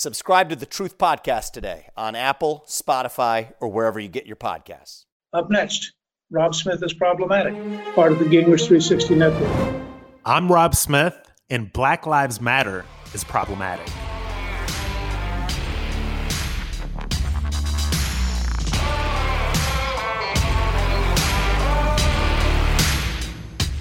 Subscribe 0.00 0.48
to 0.50 0.54
the 0.54 0.64
Truth 0.64 0.96
Podcast 0.96 1.50
today 1.50 1.88
on 1.96 2.14
Apple, 2.14 2.64
Spotify, 2.68 3.54
or 3.58 3.68
wherever 3.68 3.98
you 3.98 4.06
get 4.06 4.26
your 4.26 4.36
podcasts. 4.36 5.06
Up 5.32 5.50
next, 5.50 5.92
Rob 6.30 6.54
Smith 6.54 6.80
is 6.84 6.92
problematic, 6.92 7.56
part 7.96 8.12
of 8.12 8.20
the 8.20 8.24
Gingrich 8.26 8.68
360 8.68 9.16
network. 9.16 9.82
I'm 10.24 10.52
Rob 10.52 10.76
Smith, 10.76 11.16
and 11.50 11.72
Black 11.72 12.06
Lives 12.06 12.40
Matter 12.40 12.84
is 13.12 13.24
problematic. 13.24 13.88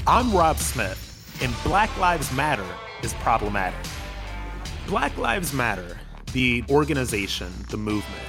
I'm 0.07 0.33
Rob 0.33 0.57
Smith, 0.57 1.37
and 1.43 1.53
Black 1.63 1.95
Lives 1.99 2.31
Matter 2.33 2.65
is 3.03 3.13
problematic. 3.13 3.77
Black 4.87 5.15
Lives 5.17 5.53
Matter 5.53 5.99
the 6.33 6.63
organization, 6.69 7.51
the 7.69 7.77
movement, 7.77 8.23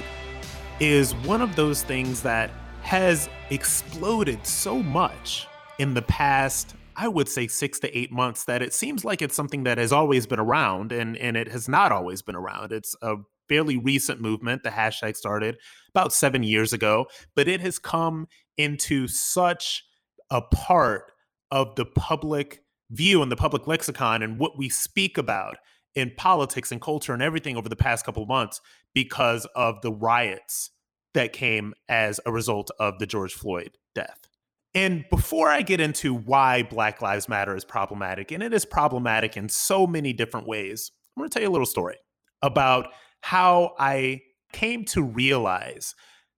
is 0.79 1.13
one 1.15 1.41
of 1.41 1.55
those 1.55 1.83
things 1.83 2.21
that 2.23 2.51
has 2.81 3.29
exploded 3.49 4.45
so 4.45 4.81
much 4.81 5.47
in 5.77 5.93
the 5.93 6.01
past, 6.03 6.75
I 6.95 7.07
would 7.07 7.27
say 7.27 7.47
six 7.47 7.79
to 7.79 7.97
eight 7.97 8.11
months, 8.11 8.45
that 8.45 8.61
it 8.61 8.73
seems 8.73 9.03
like 9.05 9.21
it's 9.21 9.35
something 9.35 9.63
that 9.63 9.77
has 9.77 9.91
always 9.91 10.25
been 10.25 10.39
around 10.39 10.91
and, 10.91 11.17
and 11.17 11.35
it 11.37 11.47
has 11.49 11.67
not 11.67 11.91
always 11.91 12.21
been 12.21 12.35
around. 12.35 12.71
It's 12.71 12.95
a 13.01 13.15
fairly 13.47 13.77
recent 13.77 14.21
movement. 14.21 14.63
The 14.63 14.69
hashtag 14.69 15.15
started 15.15 15.57
about 15.89 16.13
seven 16.13 16.43
years 16.43 16.71
ago, 16.71 17.07
but 17.35 17.47
it 17.47 17.61
has 17.61 17.79
come 17.79 18.27
into 18.57 19.07
such 19.07 19.83
a 20.29 20.41
part 20.41 21.11
of 21.51 21.75
the 21.75 21.85
public 21.85 22.61
view 22.91 23.21
and 23.21 23.31
the 23.31 23.35
public 23.35 23.67
lexicon 23.67 24.21
and 24.21 24.39
what 24.39 24.57
we 24.57 24.69
speak 24.69 25.17
about 25.17 25.57
in 25.95 26.11
politics 26.15 26.71
and 26.71 26.81
culture 26.81 27.13
and 27.13 27.21
everything 27.21 27.57
over 27.57 27.69
the 27.69 27.75
past 27.75 28.05
couple 28.05 28.25
months 28.25 28.61
because 28.93 29.45
of 29.55 29.81
the 29.81 29.91
riots 29.91 30.71
that 31.13 31.33
came 31.33 31.73
as 31.87 32.19
a 32.25 32.31
result 32.31 32.69
of 32.79 32.99
the 32.99 33.07
George 33.07 33.33
Floyd 33.33 33.77
death. 33.95 34.27
And 34.75 35.05
before 35.09 35.49
I 35.49 35.63
get 35.63 35.81
into 35.81 36.13
why 36.13 36.63
Black 36.63 37.01
Lives 37.01 37.27
Matter 37.27 37.55
is 37.55 37.65
problematic, 37.65 38.31
and 38.31 38.43
it 38.43 38.53
is 38.53 38.65
problematic 38.65 39.35
in 39.35 39.49
so 39.49 39.87
many 39.87 40.13
different 40.13 40.47
ways, 40.47 40.91
I'm 41.15 41.21
going 41.21 41.29
to 41.29 41.33
tell 41.33 41.41
you 41.41 41.49
a 41.49 41.51
little 41.51 41.65
story 41.65 41.97
about 42.41 42.87
how 43.21 43.73
I 43.79 44.21
came 44.53 44.85
to 44.85 45.01
realize 45.01 45.95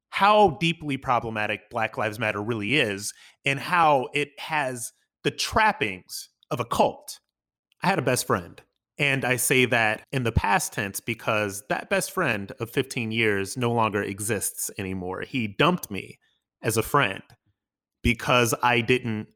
how 0.09 0.57
deeply 0.59 0.97
problematic 0.97 1.69
Black 1.69 1.97
Lives 1.97 2.19
Matter 2.19 2.41
really 2.41 2.75
is 2.79 3.13
and 3.45 3.59
how 3.59 4.07
it 4.13 4.29
has 4.39 4.91
the 5.23 5.31
trappings 5.31 6.29
of 6.49 6.59
a 6.59 6.65
cult. 6.65 7.19
I 7.83 7.87
had 7.87 7.99
a 7.99 8.03
best 8.03 8.27
friend 8.27 8.61
and 9.01 9.25
I 9.25 9.37
say 9.37 9.65
that 9.65 10.03
in 10.11 10.25
the 10.25 10.31
past 10.31 10.73
tense 10.73 10.99
because 10.99 11.63
that 11.69 11.89
best 11.89 12.11
friend 12.11 12.51
of 12.59 12.69
15 12.69 13.11
years 13.11 13.57
no 13.57 13.71
longer 13.71 14.03
exists 14.03 14.69
anymore. 14.77 15.21
He 15.21 15.47
dumped 15.47 15.89
me 15.89 16.19
as 16.61 16.77
a 16.77 16.83
friend 16.83 17.23
because 18.03 18.53
I 18.61 18.81
didn't 18.81 19.29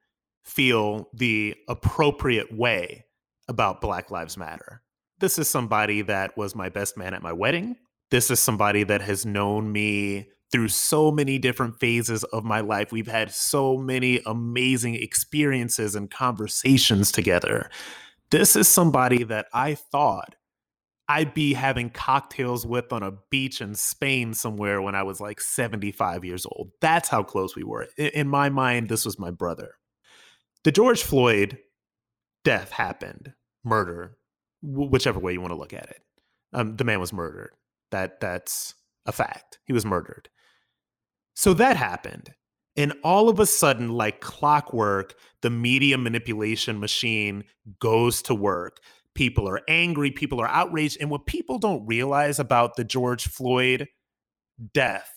feel 0.44 1.10
the 1.16 1.56
appropriate 1.68 2.56
way 2.56 3.06
about 3.48 3.82
Black 3.82 4.12
Lives 4.12 4.38
Matter. 4.38 4.84
This 5.20 5.40
is 5.40 5.50
somebody 5.50 6.04
that 6.04 6.38
was 6.38 6.54
my 6.56 6.70
best 6.70 6.96
man 6.96 7.16
at 7.16 7.24
my 7.24 7.34
wedding. 7.34 7.76
This 8.12 8.30
is 8.30 8.40
somebody 8.40 8.84
that 8.84 9.02
has 9.02 9.26
known 9.26 9.72
me 9.72 10.30
through 10.52 10.68
so 10.68 11.10
many 11.10 11.40
different 11.40 11.80
phases 11.80 12.24
of 12.26 12.44
my 12.44 12.60
life. 12.60 12.92
We've 12.92 13.08
had 13.08 13.32
so 13.32 13.78
many 13.78 14.22
amazing 14.28 14.94
experiences 14.94 15.96
and 15.96 16.12
conversations 16.12 17.12
together 17.12 17.72
this 18.36 18.58
is 18.58 18.68
somebody 18.68 19.24
that 19.24 19.48
I 19.54 19.76
thought 19.76 20.36
I'd 21.08 21.34
be 21.34 21.54
having 21.54 21.90
cocktails 21.90 22.68
with 22.68 22.92
on 22.92 23.02
a 23.02 23.14
beach 23.30 23.62
in 23.62 23.76
Spain 23.76 24.34
somewhere 24.34 24.82
when 24.82 24.94
I 24.94 25.04
was 25.04 25.22
like 25.22 25.40
75 25.40 26.26
years 26.26 26.46
old. 26.46 26.72
That's 26.82 27.08
how 27.08 27.24
close 27.24 27.56
we 27.56 27.64
were. 27.64 27.88
In 27.98 28.28
my 28.28 28.50
mind, 28.50 28.90
this 28.90 29.06
was 29.06 29.18
my 29.18 29.32
brother. 29.32 29.76
The 30.66 30.74
George 30.74 31.02
Floyd 31.02 31.60
death 32.44 32.72
happened, 32.72 33.32
murder, 33.64 34.18
whichever 34.62 35.20
way 35.20 35.32
you 35.32 35.40
want 35.40 35.54
to 35.54 35.58
look 35.58 35.74
at 35.74 35.90
it. 35.90 36.02
Um, 36.52 36.76
the 36.76 36.84
man 36.84 37.00
was 37.00 37.14
murdered. 37.14 37.52
That 37.92 38.20
that's 38.20 38.76
a 39.06 39.14
fact. 39.14 39.60
He 39.64 39.72
was 39.72 39.86
murdered. 39.86 40.28
So 41.36 41.54
that 41.54 41.78
happened. 41.78 42.34
And 42.78 42.94
all 43.04 43.30
of 43.30 43.40
a 43.40 43.46
sudden, 43.46 43.90
like 43.90 44.20
clockwork, 44.20 45.16
the 45.42 45.50
media 45.50 45.98
manipulation 45.98 46.80
machine 46.80 47.46
goes 47.80 48.22
to 48.24 48.36
work. 48.36 48.80
People 49.14 49.48
are 49.48 49.62
angry, 49.70 50.12
people 50.12 50.42
are 50.42 50.50
outraged. 50.50 50.98
And 51.00 51.10
what 51.10 51.26
people 51.26 51.58
don't 51.58 51.86
realize 51.86 52.38
about 52.38 52.76
the 52.76 52.84
George 52.84 53.28
Floyd 53.28 53.88
death, 54.74 55.10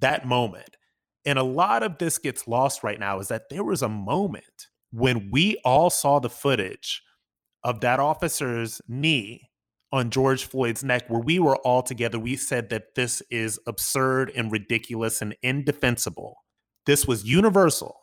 that 0.00 0.26
moment, 0.26 0.76
and 1.24 1.38
a 1.38 1.42
lot 1.42 1.82
of 1.82 1.98
this 1.98 2.18
gets 2.18 2.46
lost 2.46 2.84
right 2.84 3.00
now, 3.00 3.18
is 3.18 3.28
that 3.28 3.48
there 3.50 3.64
was 3.64 3.82
a 3.82 3.88
moment 3.88 4.68
when 4.92 5.30
we 5.32 5.60
all 5.64 5.90
saw 5.90 6.18
the 6.18 6.30
footage 6.30 7.02
of 7.64 7.80
that 7.80 7.98
officer's 7.98 8.80
knee 8.86 9.50
on 9.90 10.10
George 10.10 10.44
Floyd's 10.44 10.84
neck, 10.84 11.08
where 11.08 11.20
we 11.20 11.38
were 11.38 11.56
all 11.56 11.82
together. 11.82 12.18
We 12.18 12.36
said 12.36 12.68
that 12.70 12.94
this 12.94 13.22
is 13.30 13.58
absurd 13.66 14.30
and 14.36 14.52
ridiculous 14.52 15.20
and 15.20 15.34
indefensible 15.42 16.36
this 16.86 17.06
was 17.06 17.24
universal. 17.24 17.96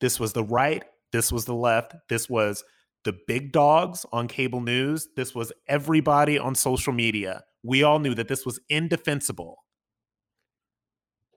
This 0.00 0.18
was 0.18 0.32
the 0.32 0.44
right. 0.44 0.82
This 1.12 1.30
was 1.30 1.44
the 1.44 1.54
left. 1.54 1.94
This 2.08 2.28
was 2.28 2.64
the 3.04 3.16
big 3.26 3.52
dogs 3.52 4.04
on 4.12 4.28
cable 4.28 4.60
news. 4.60 5.08
This 5.16 5.34
was 5.34 5.52
everybody 5.68 6.38
on 6.38 6.54
social 6.54 6.92
media 6.92 7.44
we 7.64 7.82
all 7.82 7.98
knew 7.98 8.14
that 8.14 8.28
this 8.28 8.46
was 8.46 8.60
indefensible. 8.68 9.64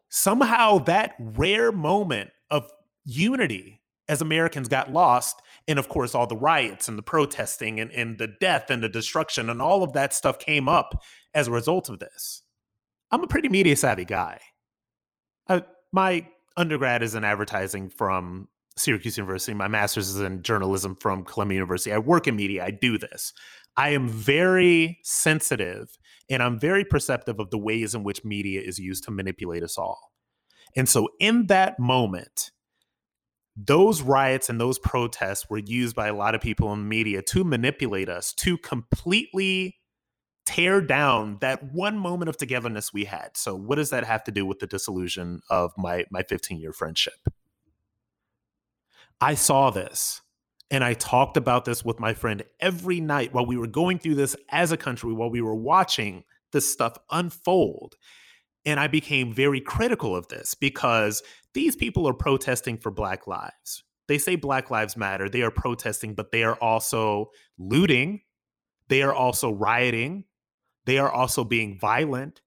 Somehow, 0.09 0.79
that 0.79 1.15
rare 1.19 1.71
moment 1.71 2.29
of 2.51 2.69
unity 3.05 3.81
as 4.09 4.21
Americans 4.21 4.67
got 4.67 4.91
lost, 4.91 5.41
and 5.67 5.79
of 5.79 5.89
course, 5.89 6.13
all 6.13 6.27
the 6.27 6.35
riots 6.35 6.87
and 6.87 6.97
the 6.97 7.03
protesting 7.03 7.79
and, 7.79 7.91
and 7.91 8.17
the 8.17 8.27
death 8.39 8.69
and 8.69 8.83
the 8.83 8.89
destruction 8.89 9.49
and 9.49 9.61
all 9.61 9.83
of 9.83 9.93
that 9.93 10.13
stuff 10.13 10.37
came 10.37 10.69
up 10.69 11.01
as 11.33 11.47
a 11.47 11.51
result 11.51 11.89
of 11.89 11.99
this. 11.99 12.43
I'm 13.11 13.23
a 13.23 13.27
pretty 13.27 13.49
media 13.49 13.75
savvy 13.75 14.05
guy. 14.05 14.39
I, 15.47 15.63
my 15.93 16.27
undergrad 16.57 17.03
is 17.03 17.15
in 17.15 17.23
advertising 17.23 17.89
from 17.89 18.47
Syracuse 18.75 19.17
University. 19.17 19.53
My 19.53 19.67
master's 19.67 20.09
is 20.09 20.19
in 20.19 20.41
journalism 20.43 20.95
from 20.99 21.23
Columbia 21.23 21.55
University. 21.55 21.93
I 21.93 21.99
work 21.99 22.27
in 22.27 22.35
media. 22.35 22.65
I 22.65 22.71
do 22.71 22.97
this. 22.97 23.33
I 23.75 23.89
am 23.89 24.09
very 24.09 24.99
sensitive 25.03 25.97
and 26.29 26.43
I'm 26.43 26.59
very 26.59 26.83
perceptive 26.83 27.39
of 27.39 27.51
the 27.51 27.57
ways 27.57 27.95
in 27.95 28.03
which 28.03 28.25
media 28.25 28.61
is 28.61 28.79
used 28.79 29.03
to 29.05 29.11
manipulate 29.11 29.63
us 29.63 29.77
all. 29.77 30.11
And 30.75 30.89
so, 30.89 31.07
in 31.19 31.47
that 31.47 31.79
moment, 31.79 32.51
those 33.55 34.01
riots 34.01 34.49
and 34.49 34.59
those 34.59 34.77
protests 34.77 35.49
were 35.49 35.57
used 35.57 35.95
by 35.95 36.07
a 36.07 36.13
lot 36.13 36.35
of 36.35 36.41
people 36.41 36.71
in 36.73 36.87
media 36.87 37.21
to 37.23 37.43
manipulate 37.43 38.09
us, 38.09 38.33
to 38.33 38.57
completely 38.57 39.77
tear 40.47 40.79
down 40.79 41.37
that 41.41 41.73
one 41.73 41.99
moment 41.99 42.29
of 42.29 42.37
togetherness 42.37 42.93
we 42.93 43.03
had. 43.03 43.35
So, 43.35 43.53
what 43.55 43.75
does 43.75 43.89
that 43.89 44.05
have 44.05 44.23
to 44.23 44.31
do 44.31 44.45
with 44.45 44.59
the 44.59 44.67
disillusion 44.67 45.41
of 45.49 45.73
my 45.77 46.05
my 46.09 46.23
15 46.23 46.59
year 46.59 46.71
friendship? 46.71 47.27
I 49.19 49.33
saw 49.33 49.71
this 49.71 50.21
and 50.71 50.83
I 50.83 50.93
talked 50.93 51.37
about 51.37 51.65
this 51.65 51.83
with 51.83 51.99
my 51.99 52.13
friend 52.13 52.43
every 52.59 53.01
night 53.01 53.33
while 53.33 53.45
we 53.45 53.57
were 53.57 53.67
going 53.67 53.99
through 53.99 54.15
this 54.15 54.35
as 54.49 54.71
a 54.71 54.77
country, 54.77 55.11
while 55.11 55.29
we 55.29 55.41
were 55.41 55.55
watching 55.55 56.23
this 56.53 56.71
stuff 56.71 56.97
unfold. 57.11 57.95
And 58.65 58.79
I 58.79 58.87
became 58.87 59.33
very 59.33 59.59
critical 59.59 60.15
of 60.15 60.27
this 60.27 60.53
because 60.53 61.23
these 61.53 61.75
people 61.75 62.07
are 62.07 62.13
protesting 62.13 62.77
for 62.77 62.91
Black 62.91 63.27
lives. 63.27 63.83
They 64.07 64.17
say 64.17 64.35
Black 64.35 64.71
Lives 64.71 64.95
Matter. 64.95 65.29
They 65.29 65.41
are 65.41 65.51
protesting, 65.51 66.13
but 66.15 66.31
they 66.31 66.43
are 66.43 66.55
also 66.55 67.31
looting. 67.57 68.21
They 68.87 69.01
are 69.01 69.13
also 69.13 69.51
rioting. 69.51 70.25
They 70.87 70.97
are 70.99 71.11
also 71.11 71.43
being 71.43 71.77
violent. 71.77 72.41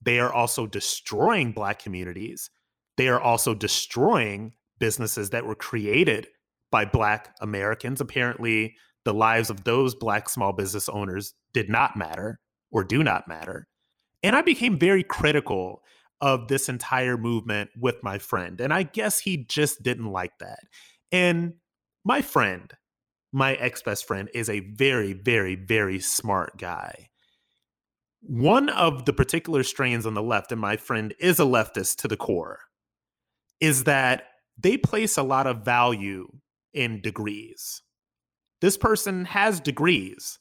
They 0.00 0.18
are 0.18 0.32
also 0.32 0.66
destroying 0.66 1.52
Black 1.52 1.78
communities. 1.78 2.50
They 2.96 3.08
are 3.08 3.20
also 3.20 3.54
destroying 3.54 4.54
businesses 4.80 5.30
that 5.30 5.44
were 5.44 5.54
created 5.54 6.26
by 6.70 6.86
Black 6.86 7.36
Americans. 7.42 8.00
Apparently, 8.00 8.74
the 9.04 9.12
lives 9.12 9.50
of 9.50 9.64
those 9.64 9.94
Black 9.94 10.30
small 10.30 10.54
business 10.54 10.88
owners 10.88 11.34
did 11.52 11.68
not 11.68 11.94
matter 11.94 12.40
or 12.70 12.82
do 12.82 13.02
not 13.04 13.28
matter. 13.28 13.68
And 14.22 14.34
I 14.34 14.40
became 14.40 14.78
very 14.78 15.02
critical 15.02 15.82
of 16.22 16.48
this 16.48 16.70
entire 16.70 17.18
movement 17.18 17.68
with 17.78 17.96
my 18.02 18.16
friend. 18.16 18.58
And 18.58 18.72
I 18.72 18.84
guess 18.84 19.18
he 19.18 19.44
just 19.44 19.82
didn't 19.82 20.10
like 20.10 20.38
that. 20.40 20.60
And 21.10 21.54
my 22.06 22.22
friend, 22.22 22.72
my 23.32 23.52
ex 23.54 23.82
best 23.82 24.06
friend, 24.06 24.30
is 24.32 24.48
a 24.48 24.60
very, 24.60 25.12
very, 25.12 25.56
very 25.56 26.00
smart 26.00 26.56
guy. 26.56 27.10
One 28.22 28.68
of 28.68 29.04
the 29.04 29.12
particular 29.12 29.64
strains 29.64 30.06
on 30.06 30.14
the 30.14 30.22
left, 30.22 30.52
and 30.52 30.60
my 30.60 30.76
friend 30.76 31.12
is 31.18 31.40
a 31.40 31.44
leftist 31.44 31.96
to 31.98 32.08
the 32.08 32.16
core, 32.16 32.60
is 33.60 33.84
that 33.84 34.28
they 34.56 34.76
place 34.76 35.16
a 35.16 35.22
lot 35.24 35.46
of 35.46 35.64
value 35.64 36.28
in 36.72 37.00
degrees. 37.00 37.82
This 38.60 38.76
person 38.76 39.24
has 39.24 39.60
degrees. 39.60 40.38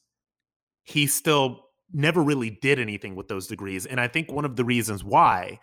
He 0.83 1.07
still 1.07 1.65
never 1.91 2.21
really 2.21 2.51
did 2.61 2.79
anything 2.79 3.15
with 3.15 3.27
those 3.27 3.47
degrees. 3.47 3.85
And 3.85 3.99
I 3.99 4.07
think 4.07 4.31
one 4.31 4.45
of 4.45 4.55
the 4.55 4.63
reasons 4.63 5.03
why 5.03 5.59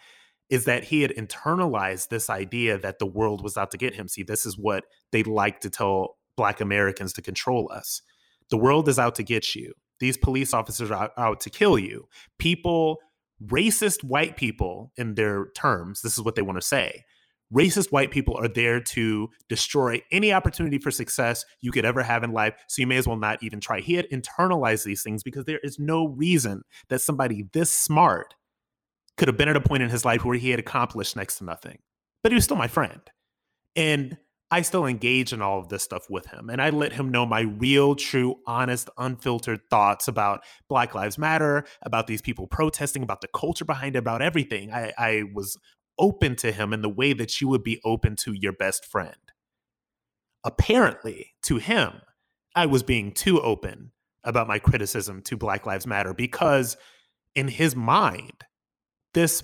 is 0.50 0.64
that 0.64 0.84
he 0.84 1.02
had 1.02 1.12
internalized 1.12 2.08
this 2.08 2.28
idea 2.28 2.78
that 2.78 2.98
the 2.98 3.06
world 3.06 3.42
was 3.42 3.56
out 3.56 3.70
to 3.70 3.78
get 3.78 3.94
him. 3.94 4.08
See, 4.08 4.22
this 4.22 4.44
is 4.44 4.58
what 4.58 4.84
they 5.12 5.22
like 5.22 5.60
to 5.60 5.70
tell 5.70 6.16
Black 6.36 6.60
Americans 6.60 7.12
to 7.14 7.22
control 7.22 7.70
us. 7.72 8.02
The 8.50 8.56
world 8.56 8.88
is 8.88 8.98
out 8.98 9.14
to 9.16 9.22
get 9.22 9.54
you. 9.54 9.74
These 10.00 10.16
police 10.16 10.54
officers 10.54 10.90
are 10.90 11.10
out 11.16 11.40
to 11.40 11.50
kill 11.50 11.78
you. 11.78 12.08
People, 12.38 12.98
racist 13.44 14.04
white 14.04 14.36
people, 14.36 14.92
in 14.96 15.14
their 15.14 15.48
terms, 15.54 16.02
this 16.02 16.16
is 16.16 16.24
what 16.24 16.34
they 16.34 16.42
want 16.42 16.60
to 16.60 16.66
say 16.66 17.04
racist 17.52 17.90
white 17.92 18.10
people 18.10 18.36
are 18.36 18.48
there 18.48 18.80
to 18.80 19.28
destroy 19.48 20.02
any 20.12 20.32
opportunity 20.32 20.78
for 20.78 20.90
success 20.90 21.44
you 21.60 21.70
could 21.70 21.84
ever 21.84 22.02
have 22.02 22.22
in 22.22 22.32
life. 22.32 22.54
So 22.68 22.80
you 22.80 22.86
may 22.86 22.96
as 22.96 23.06
well 23.06 23.16
not 23.16 23.42
even 23.42 23.60
try. 23.60 23.80
He 23.80 23.94
had 23.94 24.08
internalized 24.10 24.84
these 24.84 25.02
things 25.02 25.22
because 25.22 25.44
there 25.44 25.60
is 25.62 25.78
no 25.78 26.08
reason 26.08 26.62
that 26.88 27.00
somebody 27.00 27.46
this 27.52 27.72
smart 27.72 28.34
could 29.16 29.28
have 29.28 29.36
been 29.36 29.48
at 29.48 29.56
a 29.56 29.60
point 29.60 29.82
in 29.82 29.90
his 29.90 30.04
life 30.04 30.24
where 30.24 30.36
he 30.36 30.50
had 30.50 30.60
accomplished 30.60 31.16
next 31.16 31.38
to 31.38 31.44
nothing. 31.44 31.78
But 32.22 32.32
he 32.32 32.36
was 32.36 32.44
still 32.44 32.56
my 32.56 32.68
friend. 32.68 33.00
And 33.74 34.16
I 34.50 34.62
still 34.62 34.86
engage 34.86 35.32
in 35.32 35.42
all 35.42 35.58
of 35.58 35.68
this 35.68 35.82
stuff 35.82 36.08
with 36.08 36.26
him. 36.26 36.48
And 36.48 36.62
I 36.62 36.70
let 36.70 36.94
him 36.94 37.10
know 37.10 37.26
my 37.26 37.40
real, 37.40 37.94
true, 37.94 38.36
honest, 38.46 38.88
unfiltered 38.96 39.60
thoughts 39.68 40.08
about 40.08 40.42
Black 40.68 40.94
Lives 40.94 41.18
Matter, 41.18 41.64
about 41.82 42.06
these 42.06 42.22
people 42.22 42.46
protesting, 42.46 43.02
about 43.02 43.20
the 43.20 43.28
culture 43.28 43.66
behind 43.66 43.94
it, 43.94 43.98
about 43.98 44.22
everything. 44.22 44.72
I, 44.72 44.92
I 44.96 45.24
was 45.34 45.58
open 45.98 46.34
to 46.36 46.52
him 46.52 46.72
in 46.72 46.80
the 46.80 46.88
way 46.88 47.12
that 47.12 47.40
you 47.40 47.48
would 47.48 47.62
be 47.62 47.80
open 47.84 48.16
to 48.16 48.32
your 48.32 48.52
best 48.52 48.86
friend. 48.86 49.16
Apparently, 50.44 51.34
to 51.42 51.56
him, 51.56 52.00
I 52.54 52.66
was 52.66 52.82
being 52.82 53.12
too 53.12 53.40
open 53.42 53.92
about 54.24 54.48
my 54.48 54.58
criticism 54.58 55.20
to 55.22 55.36
Black 55.36 55.66
Lives 55.66 55.86
Matter 55.86 56.14
because, 56.14 56.76
in 57.34 57.48
his 57.48 57.76
mind, 57.76 58.44
this 59.12 59.42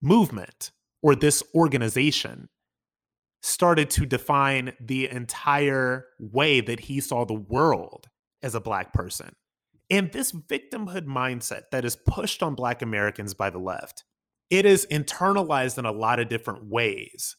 movement 0.00 0.70
or 1.02 1.16
this 1.16 1.42
organization 1.54 2.48
started 3.44 3.90
to 3.90 4.06
define 4.06 4.72
the 4.80 5.06
entire 5.10 6.06
way 6.18 6.62
that 6.62 6.80
he 6.80 6.98
saw 6.98 7.26
the 7.26 7.34
world 7.34 8.08
as 8.42 8.54
a 8.54 8.60
Black 8.60 8.94
person. 8.94 9.36
And 9.90 10.10
this 10.12 10.32
victimhood 10.32 11.04
mindset 11.04 11.64
that 11.70 11.84
is 11.84 11.94
pushed 11.94 12.42
on 12.42 12.54
Black 12.54 12.80
Americans 12.80 13.34
by 13.34 13.50
the 13.50 13.58
left 13.58 14.04
it 14.50 14.66
is 14.66 14.86
internalized 14.90 15.78
in 15.78 15.84
a 15.84 15.92
lot 15.92 16.20
of 16.20 16.28
different 16.28 16.66
ways. 16.66 17.36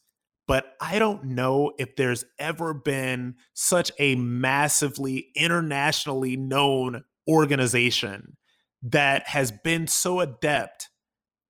But 0.48 0.74
I 0.82 1.00
don't 1.00 1.24
know 1.24 1.72
if 1.80 1.96
there's 1.96 2.26
ever 2.40 2.74
been 2.74 3.36
such 3.54 3.92
a 4.00 4.16
massively 4.16 5.28
internationally 5.36 6.36
known 6.36 7.04
organization 7.28 8.38
that 8.82 9.28
has 9.28 9.52
been 9.52 9.88
so 9.88 10.20
adept 10.20 10.90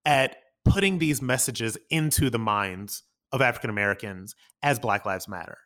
at 0.05 0.37
putting 0.65 0.99
these 0.99 1.21
messages 1.21 1.77
into 1.89 2.29
the 2.29 2.39
minds 2.39 3.03
of 3.35 3.41
African 3.41 3.69
Americans 3.69 4.33
as 4.63 4.79
Black 4.79 5.05
Lives 5.05 5.27
Matter. 5.27 5.57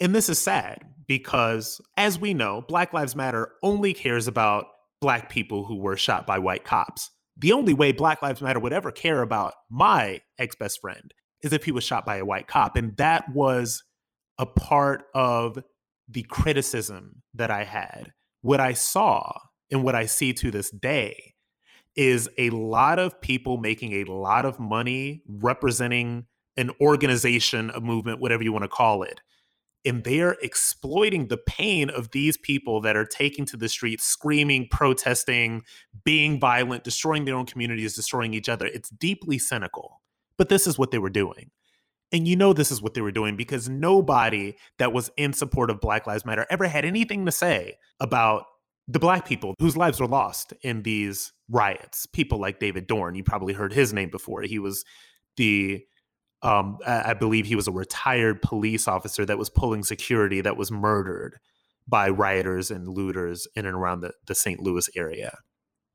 And 0.00 0.14
this 0.14 0.28
is 0.28 0.38
sad 0.38 0.84
because, 1.06 1.80
as 1.96 2.18
we 2.18 2.34
know, 2.34 2.62
Black 2.68 2.92
Lives 2.92 3.16
Matter 3.16 3.52
only 3.62 3.94
cares 3.94 4.26
about 4.26 4.66
Black 5.00 5.30
people 5.30 5.64
who 5.64 5.78
were 5.78 5.96
shot 5.96 6.26
by 6.26 6.38
white 6.38 6.64
cops 6.64 7.10
the 7.36 7.52
only 7.52 7.74
way 7.74 7.92
Black 7.92 8.22
Lives 8.22 8.40
Matter 8.40 8.60
would 8.60 8.72
ever 8.72 8.90
care 8.90 9.22
about 9.22 9.54
my 9.70 10.20
ex 10.38 10.54
best 10.54 10.80
friend 10.80 11.12
is 11.42 11.52
if 11.52 11.64
he 11.64 11.72
was 11.72 11.84
shot 11.84 12.06
by 12.06 12.16
a 12.16 12.24
white 12.24 12.46
cop. 12.46 12.76
And 12.76 12.96
that 12.96 13.24
was 13.32 13.82
a 14.38 14.46
part 14.46 15.04
of 15.14 15.58
the 16.08 16.22
criticism 16.24 17.22
that 17.34 17.50
I 17.50 17.64
had. 17.64 18.12
What 18.42 18.60
I 18.60 18.72
saw 18.74 19.32
and 19.70 19.82
what 19.82 19.94
I 19.94 20.06
see 20.06 20.32
to 20.34 20.50
this 20.50 20.70
day 20.70 21.33
is 21.96 22.28
a 22.38 22.50
lot 22.50 22.98
of 22.98 23.20
people 23.20 23.56
making 23.56 23.92
a 23.92 24.04
lot 24.04 24.44
of 24.44 24.58
money 24.58 25.22
representing 25.28 26.26
an 26.56 26.70
organization, 26.80 27.70
a 27.70 27.80
movement, 27.80 28.20
whatever 28.20 28.42
you 28.42 28.52
want 28.52 28.64
to 28.64 28.68
call 28.68 29.02
it, 29.02 29.20
and 29.84 30.02
they're 30.02 30.36
exploiting 30.42 31.28
the 31.28 31.36
pain 31.36 31.90
of 31.90 32.10
these 32.12 32.36
people 32.36 32.80
that 32.80 32.96
are 32.96 33.04
taking 33.04 33.44
to 33.46 33.56
the 33.56 33.68
streets, 33.68 34.04
screaming, 34.04 34.66
protesting, 34.70 35.62
being 36.04 36.40
violent, 36.40 36.84
destroying 36.84 37.24
their 37.26 37.36
own 37.36 37.44
communities, 37.44 37.94
destroying 37.94 38.32
each 38.32 38.48
other. 38.48 38.66
It's 38.66 38.88
deeply 38.88 39.38
cynical. 39.38 40.00
But 40.38 40.48
this 40.48 40.66
is 40.66 40.78
what 40.78 40.90
they 40.90 40.98
were 40.98 41.10
doing. 41.10 41.50
And 42.12 42.26
you 42.26 42.36
know 42.36 42.52
this 42.52 42.70
is 42.70 42.80
what 42.80 42.94
they 42.94 43.00
were 43.00 43.12
doing 43.12 43.36
because 43.36 43.68
nobody 43.68 44.54
that 44.78 44.92
was 44.92 45.10
in 45.16 45.32
support 45.32 45.68
of 45.68 45.80
Black 45.80 46.06
Lives 46.06 46.24
Matter 46.24 46.46
ever 46.48 46.66
had 46.66 46.84
anything 46.84 47.26
to 47.26 47.32
say 47.32 47.78
about 48.00 48.46
the 48.86 48.98
black 48.98 49.26
people 49.26 49.54
whose 49.58 49.76
lives 49.76 50.00
were 50.00 50.06
lost 50.06 50.52
in 50.62 50.82
these 50.82 51.32
riots. 51.48 52.06
People 52.06 52.38
like 52.38 52.58
David 52.58 52.86
Dorn, 52.86 53.14
you 53.14 53.24
probably 53.24 53.54
heard 53.54 53.72
his 53.72 53.92
name 53.92 54.10
before. 54.10 54.42
He 54.42 54.58
was 54.58 54.84
the 55.36 55.84
um, 56.42 56.76
I 56.86 57.14
believe 57.14 57.46
he 57.46 57.56
was 57.56 57.68
a 57.68 57.72
retired 57.72 58.42
police 58.42 58.86
officer 58.86 59.24
that 59.24 59.38
was 59.38 59.48
pulling 59.48 59.82
security 59.82 60.42
that 60.42 60.58
was 60.58 60.70
murdered 60.70 61.38
by 61.88 62.10
rioters 62.10 62.70
and 62.70 62.86
looters 62.86 63.48
in 63.56 63.64
and 63.64 63.74
around 63.74 64.00
the, 64.00 64.12
the 64.26 64.34
St. 64.34 64.60
Louis 64.60 64.88
area. 64.94 65.38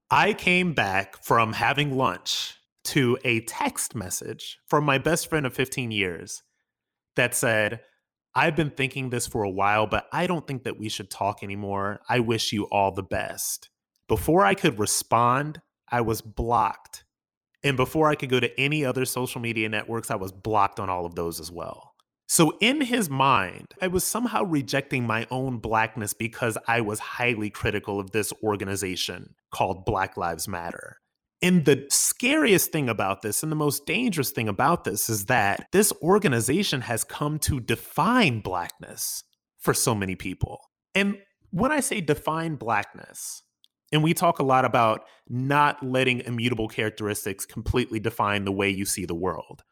I 0.10 0.34
came 0.34 0.74
back 0.74 1.24
from 1.24 1.53
having 1.53 1.96
lunch 1.96 2.55
to 2.86 3.15
a 3.24 3.41
text 3.41 3.93
message 3.93 4.58
from 4.65 4.84
my 4.84 4.98
best 4.98 5.29
friend 5.29 5.46
of 5.46 5.53
15 5.53 5.91
years 5.91 6.41
that 7.15 7.36
said, 7.36 7.81
I've 8.36 8.56
been 8.56 8.70
thinking 8.70 9.10
this 9.10 9.28
for 9.28 9.44
a 9.44 9.50
while, 9.50 9.88
but 9.88 10.08
I 10.12 10.28
don't 10.28 10.46
think 10.46 10.64
that 10.64 10.80
we 10.80 10.90
should 10.90 11.10
talk 11.10 11.44
anymore. 11.44 12.00
I 12.08 12.20
wish 12.20 12.54
you 12.54 12.66
all 12.66 12.92
the 12.92 13.04
best. 13.04 13.70
before 14.08 14.44
I 14.44 14.56
could 14.56 14.80
respond, 14.80 15.62
I 15.92 16.02
was 16.02 16.22
blocked. 16.22 17.04
And 17.64 17.78
before 17.78 18.10
I 18.10 18.16
could 18.16 18.30
go 18.30 18.40
to 18.40 18.60
any 18.60 18.84
other 18.84 19.06
social 19.06 19.40
media 19.40 19.70
networks, 19.70 20.10
I 20.10 20.16
was 20.16 20.32
blocked 20.32 20.80
on 20.80 20.90
all 20.90 21.06
of 21.06 21.16
those 21.16 21.40
as 21.40 21.52
well. 21.52 21.94
So, 22.28 22.58
in 22.60 22.82
his 22.82 23.10
mind, 23.10 23.74
I 23.82 23.88
was 23.88 24.04
somehow 24.04 24.44
rejecting 24.44 25.06
my 25.06 25.26
own 25.32 25.58
blackness 25.58 26.14
because 26.14 26.58
I 26.68 26.82
was 26.82 27.00
highly 27.00 27.50
critical 27.50 28.00
of 28.00 28.12
this 28.12 28.32
organization 28.44 29.36
called 29.52 29.84
Black 29.86 30.16
Lives 30.16 30.48
Matter. 30.48 30.98
And 31.41 31.63
the 31.65 31.86
scariest 31.89 32.72
thing 32.72 32.89
about 32.89 33.22
this 33.22 33.43
and 33.43 33.51
the 33.51 33.55
most 33.55 33.86
dangerous 33.86 34.31
thing 34.31 34.50
about 34.50 34.84
this 34.84 35.10
is 35.10 35.25
that 35.25 35.67
this 35.72 35.93
organization 36.01 36.81
has 36.81 37.03
come 37.03 37.39
to 37.39 37.60
define 37.60 38.41
blackness 38.41 39.24
for 39.58 39.74
so 39.74 39.96
many 39.96 40.15
people. 40.15 40.60
And 40.93 41.17
when 41.51 41.72
I 41.72 41.79
say 41.79 42.01
define 42.01 42.55
blackness, 42.55 43.43
and 43.91 44.03
we 44.03 44.13
talk 44.13 44.39
a 44.39 44.43
lot 44.43 44.65
about 44.65 45.05
not 45.27 45.81
letting 45.81 46.19
immutable 46.22 46.67
characteristics 46.67 47.46
completely 47.46 48.00
define 48.00 48.46
the 48.46 48.51
way 48.51 48.69
you 48.69 48.86
see 48.86 49.05
the 49.05 49.15
world. 49.15 49.63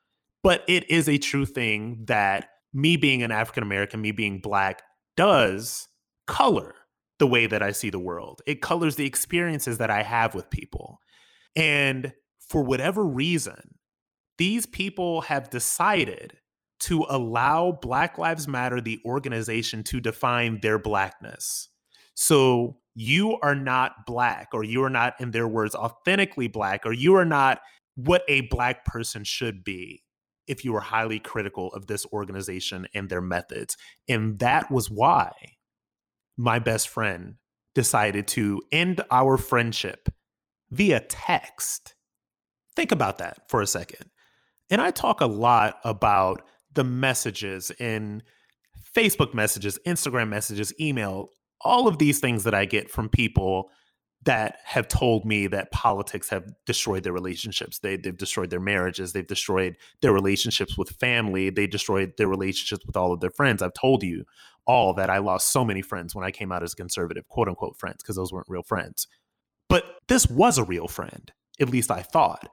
But 0.43 0.63
it 0.67 0.89
is 0.89 1.07
a 1.07 1.17
true 1.17 1.45
thing 1.45 2.05
that 2.07 2.49
me 2.73 2.97
being 2.97 3.23
an 3.23 3.31
African 3.31 3.63
American, 3.63 4.01
me 4.01 4.11
being 4.11 4.39
black, 4.39 4.81
does 5.15 5.87
color 6.25 6.73
the 7.19 7.27
way 7.27 7.47
that 7.47 7.61
I 7.61 7.71
see 7.71 7.89
the 7.89 7.99
world. 7.99 8.41
It 8.45 8.61
colors 8.61 8.95
the 8.95 9.05
experiences 9.05 9.77
that 9.79 9.89
I 9.89 10.03
have 10.03 10.35
with 10.35 10.49
people. 10.49 10.99
And 11.57 12.13
for 12.39 12.63
whatever 12.63 13.03
reason, 13.03 13.75
these 14.37 14.67
people 14.67 15.21
have 15.21 15.49
decided 15.49 16.37
to 16.81 17.05
allow 17.09 17.71
Black 17.81 18.19
Lives 18.19 18.47
Matter, 18.47 18.79
the 18.79 18.99
organization, 19.03 19.83
to 19.85 19.99
define 19.99 20.59
their 20.61 20.77
blackness. 20.77 21.69
So 22.13 22.77
you 22.93 23.39
are 23.41 23.55
not 23.55 24.05
black, 24.05 24.49
or 24.53 24.63
you 24.63 24.83
are 24.83 24.89
not, 24.89 25.19
in 25.19 25.31
their 25.31 25.47
words, 25.47 25.73
authentically 25.73 26.47
black, 26.47 26.85
or 26.85 26.93
you 26.93 27.15
are 27.15 27.25
not 27.25 27.59
what 27.95 28.21
a 28.27 28.41
black 28.41 28.85
person 28.85 29.23
should 29.23 29.63
be 29.63 30.03
if 30.45 30.63
you 30.63 30.73
were 30.73 30.79
highly 30.79 31.19
critical 31.19 31.73
of 31.73 31.87
this 31.87 32.05
organization 32.13 32.87
and 32.93 33.09
their 33.09 33.21
methods. 33.21 33.75
And 34.07 34.37
that 34.39 34.69
was 34.71 34.91
why 34.91 35.31
my 36.37 36.59
best 36.59 36.87
friend 36.87 37.35
decided 37.73 38.27
to 38.27 38.61
end 38.71 39.01
our 39.09 39.37
friendship 39.37 40.09
via 40.71 40.99
text. 40.99 41.95
Think 42.75 42.91
about 42.91 43.17
that 43.19 43.49
for 43.49 43.61
a 43.61 43.67
second. 43.67 44.09
And 44.69 44.81
I 44.81 44.91
talk 44.91 45.21
a 45.21 45.25
lot 45.25 45.79
about 45.83 46.41
the 46.73 46.83
messages 46.83 47.71
in 47.79 48.23
Facebook 48.95 49.33
messages, 49.33 49.79
Instagram 49.85 50.29
messages, 50.29 50.73
email, 50.79 51.29
all 51.61 51.87
of 51.87 51.97
these 51.97 52.19
things 52.19 52.43
that 52.43 52.53
I 52.53 52.65
get 52.65 52.89
from 52.89 53.09
people 53.09 53.69
that 54.23 54.57
have 54.65 54.87
told 54.87 55.25
me 55.25 55.47
that 55.47 55.71
politics 55.71 56.29
have 56.29 56.43
destroyed 56.65 57.03
their 57.03 57.13
relationships. 57.13 57.79
They, 57.79 57.95
they've 57.97 58.17
destroyed 58.17 58.49
their 58.49 58.59
marriages. 58.59 59.13
They've 59.13 59.25
destroyed 59.25 59.77
their 60.01 60.11
relationships 60.11 60.77
with 60.77 60.89
family. 60.89 61.49
They 61.49 61.67
destroyed 61.67 62.13
their 62.17 62.27
relationships 62.27 62.85
with 62.85 62.97
all 62.97 63.13
of 63.13 63.21
their 63.21 63.29
friends. 63.29 63.61
I've 63.61 63.73
told 63.73 64.03
you 64.03 64.25
all 64.65 64.93
that 64.95 65.09
I 65.09 65.19
lost 65.19 65.51
so 65.51 65.63
many 65.63 65.81
friends 65.81 66.13
when 66.13 66.25
I 66.25 66.31
came 66.31 66.51
out 66.51 66.63
as 66.63 66.73
conservative, 66.73 67.27
quote 67.29 67.47
unquote 67.47 67.77
friends, 67.77 68.03
because 68.03 68.17
those 68.17 68.33
weren't 68.33 68.49
real 68.49 68.63
friends. 68.63 69.07
But 69.69 69.85
this 70.07 70.27
was 70.27 70.57
a 70.57 70.63
real 70.63 70.87
friend, 70.87 71.31
at 71.59 71.69
least 71.69 71.91
I 71.91 72.01
thought. 72.01 72.49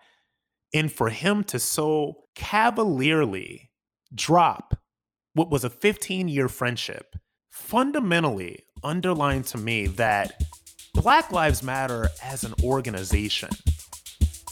And 0.72 0.90
for 0.90 1.10
him 1.10 1.44
to 1.44 1.58
so 1.58 2.24
cavalierly 2.34 3.70
drop 4.14 4.76
what 5.34 5.50
was 5.50 5.64
a 5.64 5.70
15 5.70 6.28
year 6.28 6.48
friendship 6.48 7.16
fundamentally 7.50 8.64
underlined 8.82 9.46
to 9.46 9.58
me 9.58 9.86
that 9.86 10.42
Black 10.94 11.32
Lives 11.32 11.62
Matter 11.62 12.08
as 12.22 12.44
an 12.44 12.54
organization 12.62 13.50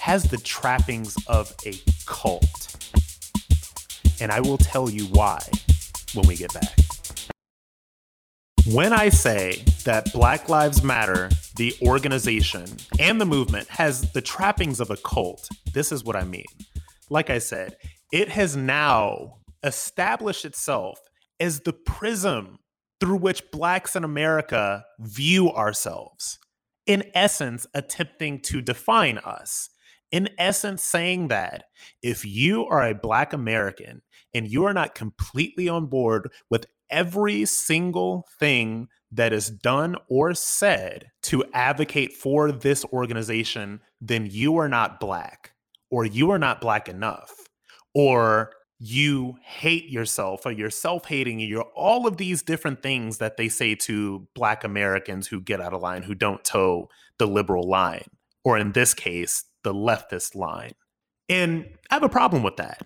has 0.00 0.24
the 0.24 0.38
trappings 0.38 1.16
of 1.28 1.54
a 1.64 1.74
cult. 2.06 2.76
And 4.20 4.32
I 4.32 4.40
will 4.40 4.58
tell 4.58 4.90
you 4.90 5.04
why 5.06 5.40
when 6.14 6.26
we 6.26 6.36
get 6.36 6.52
back. 6.52 6.78
When 8.66 8.92
I 8.92 9.08
say 9.08 9.64
that 9.84 10.12
Black 10.12 10.48
Lives 10.48 10.82
Matter, 10.82 11.30
the 11.56 11.74
organization 11.82 12.66
and 12.98 13.20
the 13.20 13.26
movement, 13.26 13.68
has 13.68 14.12
the 14.12 14.20
trappings 14.20 14.80
of 14.80 14.90
a 14.90 14.96
cult, 14.96 15.48
this 15.72 15.92
is 15.92 16.04
what 16.04 16.16
I 16.16 16.24
mean. 16.24 16.44
Like 17.10 17.30
I 17.30 17.38
said, 17.38 17.76
it 18.12 18.28
has 18.28 18.56
now 18.56 19.38
established 19.62 20.44
itself 20.44 20.98
as 21.38 21.60
the 21.60 21.72
prism 21.72 22.58
through 23.00 23.16
which 23.16 23.50
Blacks 23.50 23.96
in 23.96 24.04
America 24.04 24.84
view 25.00 25.50
ourselves. 25.50 26.38
In 26.86 27.04
essence, 27.14 27.66
attempting 27.74 28.40
to 28.42 28.60
define 28.60 29.18
us. 29.18 29.70
In 30.10 30.28
essence, 30.38 30.82
saying 30.82 31.28
that 31.28 31.64
if 32.02 32.24
you 32.24 32.66
are 32.66 32.86
a 32.86 32.94
Black 32.94 33.32
American 33.32 34.02
and 34.34 34.46
you 34.46 34.64
are 34.64 34.74
not 34.74 34.94
completely 34.94 35.68
on 35.68 35.86
board 35.86 36.30
with 36.50 36.66
every 36.90 37.44
single 37.44 38.26
thing 38.38 38.88
that 39.12 39.32
is 39.32 39.50
done 39.50 39.96
or 40.08 40.34
said 40.34 41.10
to 41.22 41.44
advocate 41.52 42.12
for 42.12 42.50
this 42.50 42.84
organization, 42.86 43.80
then 44.00 44.26
you 44.30 44.56
are 44.56 44.68
not 44.68 45.00
Black, 45.00 45.52
or 45.90 46.04
you 46.04 46.30
are 46.30 46.38
not 46.38 46.60
Black 46.60 46.88
enough, 46.88 47.32
or 47.94 48.52
you 48.84 49.36
hate 49.44 49.88
yourself 49.90 50.44
or 50.44 50.50
you're 50.50 50.68
self-hating 50.68 51.38
you're 51.38 51.70
all 51.76 52.04
of 52.04 52.16
these 52.16 52.42
different 52.42 52.82
things 52.82 53.18
that 53.18 53.36
they 53.36 53.48
say 53.48 53.76
to 53.76 54.26
black 54.34 54.64
americans 54.64 55.28
who 55.28 55.40
get 55.40 55.60
out 55.60 55.72
of 55.72 55.80
line 55.80 56.02
who 56.02 56.16
don't 56.16 56.42
toe 56.42 56.88
the 57.18 57.26
liberal 57.26 57.62
line 57.62 58.08
or 58.42 58.58
in 58.58 58.72
this 58.72 58.92
case 58.92 59.44
the 59.62 59.72
leftist 59.72 60.34
line. 60.34 60.72
And 61.28 61.66
i 61.90 61.94
have 61.94 62.02
a 62.02 62.08
problem 62.08 62.42
with 62.42 62.56
that 62.56 62.84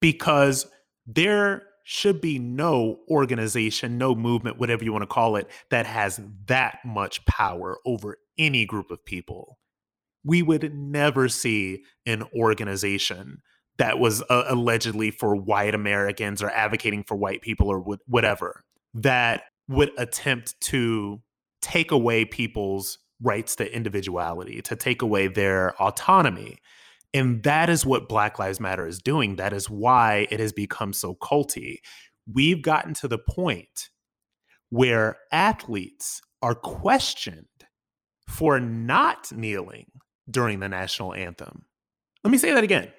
because 0.00 0.66
there 1.06 1.64
should 1.90 2.20
be 2.20 2.38
no 2.38 3.00
organization 3.08 3.98
no 3.98 4.14
movement 4.14 4.58
whatever 4.58 4.84
you 4.84 4.92
want 4.92 5.02
to 5.02 5.06
call 5.06 5.34
it 5.34 5.50
that 5.70 5.86
has 5.86 6.20
that 6.46 6.78
much 6.84 7.24
power 7.24 7.78
over 7.84 8.16
any 8.38 8.64
group 8.64 8.90
of 8.90 9.04
people 9.04 9.58
we 10.24 10.42
would 10.42 10.74
never 10.74 11.28
see 11.28 11.82
an 12.06 12.22
organization 12.34 13.42
that 13.78 13.98
was 13.98 14.22
uh, 14.28 14.44
allegedly 14.48 15.10
for 15.10 15.34
white 15.34 15.74
Americans 15.74 16.42
or 16.42 16.50
advocating 16.50 17.02
for 17.02 17.16
white 17.16 17.40
people 17.40 17.68
or 17.68 17.80
whatever 18.06 18.62
that 18.94 19.44
would 19.68 19.90
attempt 19.96 20.60
to 20.60 21.22
take 21.62 21.90
away 21.90 22.24
people's 22.24 22.98
rights 23.22 23.56
to 23.56 23.74
individuality, 23.74 24.60
to 24.62 24.76
take 24.76 25.02
away 25.02 25.28
their 25.28 25.74
autonomy. 25.80 26.58
And 27.12 27.42
that 27.42 27.68
is 27.68 27.84
what 27.84 28.08
Black 28.08 28.38
Lives 28.38 28.60
Matter 28.60 28.86
is 28.86 29.00
doing. 29.00 29.36
That 29.36 29.52
is 29.52 29.68
why 29.68 30.28
it 30.30 30.38
has 30.40 30.52
become 30.52 30.92
so 30.92 31.14
culty. 31.14 31.78
We've 32.32 32.62
gotten 32.62 32.94
to 32.94 33.08
the 33.08 33.18
point 33.18 33.88
where 34.68 35.18
athletes 35.32 36.20
are 36.42 36.54
questioned 36.54 37.46
for 38.28 38.60
not 38.60 39.32
kneeling 39.32 39.86
during 40.30 40.60
the 40.60 40.68
national 40.68 41.14
anthem. 41.14 41.64
Let 42.22 42.30
me 42.30 42.38
say 42.38 42.52
that 42.52 42.64
again 42.64 42.92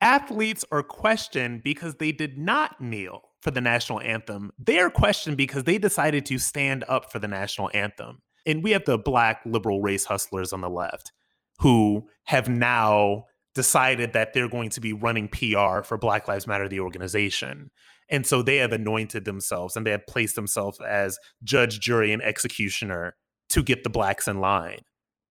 athletes 0.00 0.64
are 0.70 0.82
questioned 0.82 1.62
because 1.62 1.96
they 1.96 2.12
did 2.12 2.38
not 2.38 2.80
kneel 2.80 3.22
for 3.40 3.50
the 3.50 3.60
national 3.60 4.00
anthem. 4.00 4.52
They 4.58 4.78
are 4.78 4.90
questioned 4.90 5.36
because 5.36 5.64
they 5.64 5.78
decided 5.78 6.26
to 6.26 6.38
stand 6.38 6.84
up 6.88 7.10
for 7.10 7.18
the 7.18 7.28
national 7.28 7.70
anthem. 7.74 8.22
And 8.46 8.62
we 8.62 8.70
have 8.72 8.84
the 8.84 8.98
black 8.98 9.40
liberal 9.44 9.82
race 9.82 10.04
hustlers 10.04 10.52
on 10.52 10.60
the 10.60 10.70
left 10.70 11.12
who 11.60 12.08
have 12.24 12.48
now 12.48 13.24
decided 13.58 14.12
that 14.12 14.32
they're 14.32 14.48
going 14.48 14.70
to 14.70 14.80
be 14.80 14.92
running 14.92 15.26
PR 15.26 15.82
for 15.82 15.98
Black 15.98 16.28
Lives 16.28 16.46
Matter, 16.46 16.68
the 16.68 16.78
organization. 16.78 17.72
And 18.08 18.24
so 18.24 18.40
they 18.40 18.58
have 18.58 18.72
anointed 18.72 19.24
themselves 19.24 19.74
and 19.74 19.84
they 19.84 19.90
have 19.90 20.06
placed 20.06 20.36
themselves 20.36 20.78
as 20.80 21.18
judge, 21.42 21.80
jury, 21.80 22.12
and 22.12 22.22
executioner 22.22 23.16
to 23.48 23.64
get 23.64 23.82
the 23.82 23.90
blacks 23.90 24.28
in 24.28 24.38
line 24.38 24.82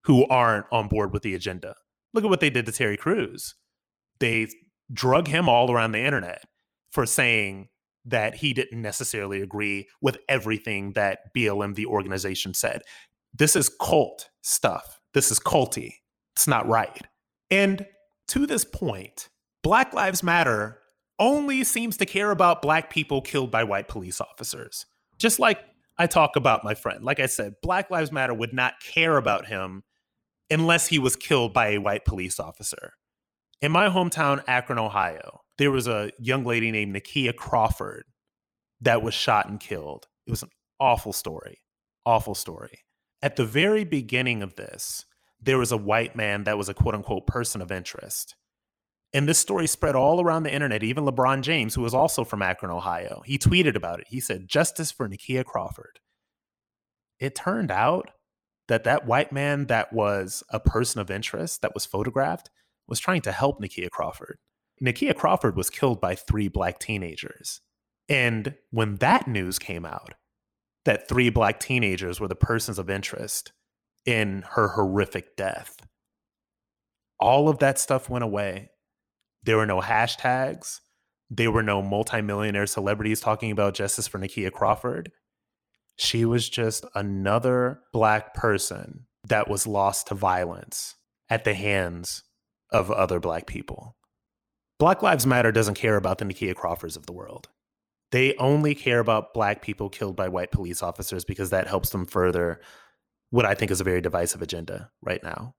who 0.04 0.28
aren't 0.28 0.66
on 0.74 0.90
board 0.90 1.14
with 1.14 1.24
the 1.24 1.36
agenda. 1.36 1.74
Look 2.14 2.26
at 2.26 2.30
what 2.30 2.42
they 2.42 2.50
did 2.50 2.66
to 2.66 2.74
Terry 2.74 2.98
Crews 2.98 3.56
they 4.20 4.48
drug 4.92 5.28
him 5.28 5.48
all 5.48 5.72
around 5.72 5.94
the 5.94 6.04
internet 6.04 6.44
for 6.92 7.06
saying 7.06 7.70
that 8.06 8.36
he 8.36 8.54
didn't 8.54 8.82
necessarily 8.82 9.42
agree 9.42 9.88
with 10.02 10.18
everything 10.30 10.94
that 10.94 11.20
BLM, 11.36 11.76
the 11.76 11.86
organization, 11.86 12.54
said. 12.54 12.82
This 13.34 13.56
is 13.56 13.70
cult 13.82 14.30
stuff. 14.42 15.00
This 15.14 15.32
is 15.32 15.40
culty. 15.40 15.92
It's 16.36 16.48
not 16.48 16.68
right. 16.68 17.06
And 17.52 17.86
to 18.30 18.46
this 18.46 18.66
point, 18.66 19.30
Black 19.64 19.94
Lives 19.94 20.24
Matter 20.24 20.80
only 21.20 21.64
seems 21.64 21.98
to 21.98 22.06
care 22.06 22.32
about 22.32 22.62
black 22.62 22.90
people 22.90 23.22
killed 23.22 23.52
by 23.52 23.64
white 23.64 23.88
police 23.88 24.22
officers. 24.22 24.86
Just 25.18 25.40
like 25.40 25.60
I 25.98 26.08
talk 26.08 26.36
about 26.36 26.64
my 26.64 26.76
friend. 26.76 27.04
Like 27.04 27.20
I 27.20 27.26
said, 27.26 27.56
Black 27.62 27.90
Lives 27.90 28.12
Matter 28.12 28.34
would 28.34 28.54
not 28.54 28.80
care 28.82 29.18
about 29.18 29.48
him 29.48 29.84
unless 30.50 30.88
he 30.88 31.00
was 31.00 31.16
killed 31.16 31.54
by 31.54 31.70
a 31.70 31.80
white 31.80 32.06
police 32.06 32.40
officer. 32.40 32.94
In 33.62 33.72
my 33.72 33.90
hometown, 33.90 34.44
Akron, 34.48 34.78
Ohio, 34.78 35.42
there 35.58 35.72
was 35.72 35.88
a 35.88 36.12
young 36.20 36.46
lady 36.46 36.72
named 36.72 36.96
Nakia 36.96 37.36
Crawford 37.36 38.04
that 38.82 39.02
was 39.02 39.16
shot 39.16 39.50
and 39.50 39.60
killed. 39.60 40.08
It 40.28 40.32
was 40.32 40.44
an 40.44 40.50
awful 40.80 41.14
story. 41.14 41.62
Awful 42.06 42.36
story. 42.36 42.84
At 43.24 43.36
the 43.36 43.46
very 43.46 43.84
beginning 43.84 44.44
of 44.44 44.56
this, 44.56 45.06
there 45.42 45.58
was 45.58 45.72
a 45.72 45.78
white 45.78 46.16
man 46.16 46.44
that 46.44 46.58
was 46.58 46.70
a 46.70 46.74
quote 46.74 46.96
unquote 46.96 47.28
person 47.28 47.62
of 47.62 47.72
interest. 47.72 48.36
And 49.14 49.28
this 49.28 49.40
story 49.40 49.68
spread 49.68 49.96
all 49.96 50.22
around 50.22 50.44
the 50.44 50.54
internet. 50.54 50.84
Even 50.84 51.06
LeBron 51.06 51.42
James, 51.42 51.76
who 51.76 51.82
was 51.82 51.94
also 51.94 52.24
from 52.24 52.42
Akron, 52.42 52.72
Ohio, 52.72 53.22
he 53.26 53.38
tweeted 53.38 53.76
about 53.76 54.00
it. 54.00 54.08
He 54.10 54.20
said, 54.20 54.48
Justice 54.48 54.92
for 54.92 55.08
Nakia 55.08 55.46
Crawford. 55.46 56.00
It 57.20 57.34
turned 57.34 57.72
out 57.72 58.12
that 58.68 58.84
that 58.84 59.08
white 59.08 59.32
man 59.32 59.68
that 59.68 59.94
was 59.94 60.44
a 60.50 60.60
person 60.60 61.00
of 61.00 61.10
interest 61.10 61.62
that 61.62 61.74
was 61.74 61.86
photographed 61.86 62.50
was 62.88 63.00
trying 63.00 63.22
to 63.22 63.32
help 63.32 63.62
Nakia 63.62 63.90
Crawford. 63.90 64.40
Nakia 64.84 65.16
Crawford 65.16 65.56
was 65.56 65.70
killed 65.70 66.02
by 66.02 66.16
three 66.16 66.48
black 66.48 66.78
teenagers. 66.78 67.62
And 68.10 68.56
when 68.72 68.96
that 68.96 69.28
news 69.28 69.58
came 69.58 69.86
out, 69.86 70.14
that 70.86 71.08
three 71.10 71.30
black 71.30 71.60
teenagers 71.60 72.20
were 72.20 72.28
the 72.28 72.36
persons 72.36 72.78
of 72.78 72.90
interest 72.90 73.52
in 74.08 74.44
her 74.54 74.70
horrific 74.70 75.36
death, 75.36 75.76
all 77.20 77.50
of 77.50 77.60
that 77.60 77.78
stuff 77.78 78.10
went 78.10 78.24
away. 78.24 78.72
There 79.44 79.58
were 79.58 79.66
no 79.66 79.82
hashtags. 79.82 80.80
There 81.30 81.52
were 81.52 81.64
no 81.64 81.82
multimillionaire 81.82 82.68
celebrities 82.68 83.20
talking 83.20 83.52
about 83.52 83.74
justice 83.76 84.08
for 84.08 84.18
Nakia 84.18 84.52
Crawford. 84.52 85.12
She 85.98 86.26
was 86.26 86.48
just 86.48 86.86
another 86.96 87.82
black 87.92 88.34
person 88.34 89.08
that 89.28 89.50
was 89.50 89.68
lost 89.68 90.08
to 90.08 90.16
violence 90.16 90.96
at 91.30 91.44
the 91.44 91.54
hands 91.54 92.24
of 92.72 92.90
other 92.90 93.20
black 93.20 93.46
people. 93.46 93.98
Black 94.80 95.02
Lives 95.02 95.26
Matter 95.26 95.52
doesn't 95.52 95.76
care 95.76 95.98
about 95.98 96.20
the 96.20 96.26
Nakia 96.26 96.56
Crawfords 96.56 96.96
of 96.96 97.08
the 97.08 97.14
world. 97.14 97.50
They 98.12 98.36
only 98.36 98.74
care 98.74 99.00
about 99.00 99.34
black 99.34 99.62
people 99.62 99.90
killed 99.90 100.16
by 100.16 100.30
white 100.30 100.52
police 100.52 100.82
officers 100.82 101.26
because 101.26 101.50
that 101.50 101.68
helps 101.68 101.90
them 101.90 102.06
further 102.06 102.62
what 103.30 103.46
I 103.46 103.54
think 103.54 103.72
is 103.72 103.82
a 103.82 103.86
very 103.86 104.02
divisive 104.02 104.42
agenda 104.42 104.90
right 105.02 105.22
now. 105.24 105.56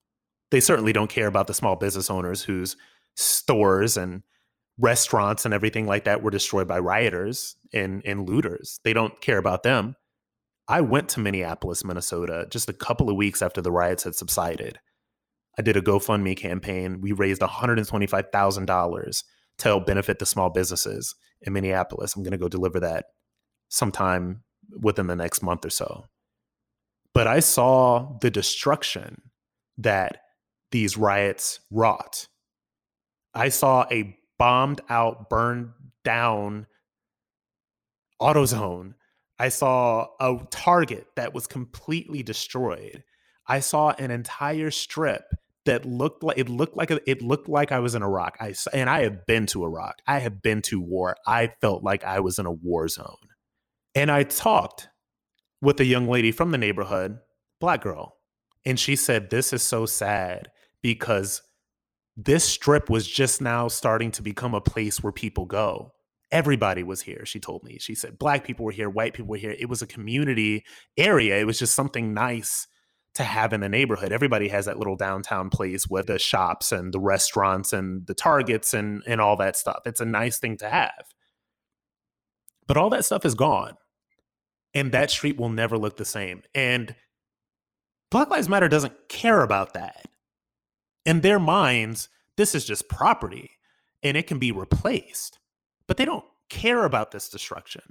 They 0.50 0.60
certainly 0.60 0.92
don't 0.92 1.10
care 1.10 1.26
about 1.26 1.46
the 1.46 1.54
small 1.54 1.76
business 1.76 2.10
owners 2.10 2.42
whose 2.42 2.76
stores 3.14 3.96
and 3.96 4.22
restaurants 4.78 5.44
and 5.44 5.52
everything 5.52 5.87
like 5.87 6.04
that 6.04 6.22
were 6.22 6.30
destroyed 6.30 6.68
by 6.68 6.78
rioters 6.78 7.56
and, 7.72 8.02
and 8.04 8.28
looters. 8.28 8.80
They 8.84 8.92
don't 8.92 9.20
care 9.20 9.38
about 9.38 9.62
them. 9.62 9.96
I 10.68 10.80
went 10.82 11.08
to 11.10 11.20
Minneapolis, 11.20 11.84
Minnesota, 11.84 12.46
just 12.50 12.68
a 12.68 12.75
couple 12.75 13.10
of 13.10 13.16
weeks 13.16 13.42
after 13.42 13.60
the 13.60 13.72
riots 13.72 14.04
had 14.04 14.14
subsided. 14.14 14.78
I 15.58 15.62
did 15.62 15.76
a 15.76 15.82
GoFundMe 15.82 16.37
campaign. 16.37 17.00
We 17.00 17.12
raised 17.12 17.40
$125,000 17.40 19.25
to 19.58 19.64
help 19.64 19.87
benefit 19.87 20.18
the 20.18 20.26
small 20.26 20.50
businesses 20.50 21.14
in 21.42 21.52
Minneapolis. 21.52 22.14
I'm 22.14 22.22
going 22.22 22.32
to 22.32 22.38
go 22.38 22.48
deliver 22.48 22.80
that 22.80 23.06
sometime 23.68 24.44
within 24.80 25.08
the 25.08 25.16
next 25.16 25.42
month 25.42 25.64
or 25.64 25.70
so. 25.70 26.04
But 27.18 27.26
I 27.26 27.40
saw 27.40 28.16
the 28.20 28.30
destruction 28.30 29.22
that 29.76 30.20
these 30.70 30.96
riots 30.96 31.58
wrought. 31.68 32.28
I 33.34 33.48
saw 33.48 33.87
a 33.90 34.16
bombed 34.38 34.82
out, 34.88 35.28
burned 35.28 35.70
down 36.04 36.68
AutoZone 38.22 38.94
I 39.37 39.48
saw 39.48 40.06
a 40.20 40.38
target 40.52 41.08
that 41.16 41.34
was 41.34 41.48
completely 41.48 42.22
destroyed. 42.22 43.02
I 43.48 43.58
saw 43.58 43.90
an 43.90 44.12
entire 44.12 44.70
strip 44.70 45.25
that 45.64 45.84
looked 45.84 46.22
like 46.22 46.38
it 46.38 46.48
looked 46.48 46.76
like 46.76 46.92
it 46.92 47.20
looked 47.20 47.48
like 47.48 47.72
I 47.72 47.80
was 47.80 47.96
in 47.96 48.04
Iraq. 48.04 48.37
I 48.38 48.54
and 48.72 48.88
I 48.88 49.02
have 49.02 49.26
been 49.26 49.46
to 49.46 49.64
Iraq. 49.64 50.02
I 50.06 50.20
have 50.20 50.40
been 50.40 50.62
to 50.62 50.80
war. 50.80 51.16
I 51.26 51.52
felt 51.60 51.82
like 51.82 52.04
I 52.04 52.20
was 52.20 52.38
in 52.38 52.46
a 52.46 52.52
war 52.52 52.87
zone. 52.87 53.16
And 53.96 54.08
I 54.08 54.22
talked 54.22 54.88
with 55.60 55.80
a 55.80 55.84
young 55.84 56.08
lady 56.08 56.32
from 56.32 56.50
the 56.50 56.58
neighborhood, 56.58 57.18
black 57.60 57.82
girl, 57.82 58.16
and 58.64 58.78
she 58.78 58.96
said 58.96 59.30
this 59.30 59.52
is 59.52 59.62
so 59.62 59.86
sad 59.86 60.50
because 60.82 61.42
this 62.16 62.44
strip 62.44 62.90
was 62.90 63.06
just 63.06 63.40
now 63.40 63.68
starting 63.68 64.10
to 64.12 64.22
become 64.22 64.54
a 64.54 64.60
place 64.60 65.02
where 65.02 65.12
people 65.12 65.47
go. 65.47 65.92
Everybody 66.30 66.82
was 66.82 67.00
here 67.00 67.25
she 67.25 67.40
told 67.40 67.64
me. 67.64 67.78
She 67.78 67.94
said 67.94 68.18
black 68.18 68.44
people 68.44 68.66
were 68.66 68.73
here 68.73 68.90
white 68.90 69.14
people 69.14 69.30
were 69.30 69.38
here. 69.38 69.56
It 69.58 69.68
was 69.68 69.80
a 69.80 69.86
community 69.86 70.64
area. 70.97 71.38
It 71.38 71.47
was 71.47 71.58
just 71.58 71.75
something 71.75 72.12
nice 72.12 72.66
to 73.14 73.25
have 73.25 73.52
in 73.52 73.60
the 73.60 73.68
neighborhood. 73.68 74.12
Everybody 74.12 74.49
has 74.49 74.66
that 74.66 74.78
little 74.78 74.97
downtown 74.97 75.49
place 75.49 75.86
with 75.88 76.06
the 76.06 76.18
shops 76.18 76.71
and 76.71 76.92
the 76.92 77.00
restaurants 77.00 77.73
and 77.73 78.06
the 78.06 78.14
targets 78.14 78.75
and 78.75 79.02
and 79.06 79.21
all 79.21 79.36
that 79.36 79.56
stuff. 79.56 79.80
It's 79.86 80.00
a 80.00 80.04
nice 80.04 80.38
thing 80.38 80.58
to 80.58 80.68
have. 80.68 81.06
But 82.66 82.76
all 82.76 82.90
that 82.90 83.06
stuff 83.06 83.25
is 83.25 83.34
gone 83.34 83.76
and 84.75 84.93
that 84.93 85.11
street 85.11 85.39
will 85.39 85.49
never 85.49 85.78
look 85.78 85.97
the 85.97 86.04
same 86.04 86.43
and 86.54 86.95
black 88.11 88.31
lives 88.31 88.49
matter 88.49 88.69
doesn't 88.69 89.09
care 89.09 89.43
about 89.43 89.75
that 89.75 90.07
in 91.04 91.21
their 91.21 91.39
minds 91.39 92.09
this 92.37 92.54
is 92.54 92.65
just 92.65 92.89
property 92.89 93.52
and 94.02 94.17
it 94.17 94.26
can 94.26 94.39
be 94.39 94.52
replaced 94.52 95.39
but 95.87 95.97
they 95.97 96.04
don't 96.04 96.25
care 96.49 96.85
about 96.85 97.11
this 97.11 97.28
destruction 97.28 97.83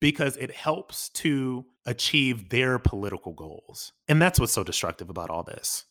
because 0.00 0.36
it 0.38 0.50
helps 0.50 1.08
to 1.10 1.66
achieve 1.86 2.48
their 2.48 2.78
political 2.78 3.32
goals. 3.32 3.92
And 4.08 4.20
that's 4.20 4.40
what's 4.40 4.52
so 4.52 4.64
destructive 4.64 5.10
about 5.10 5.30
all 5.30 5.42
this. 5.42 5.84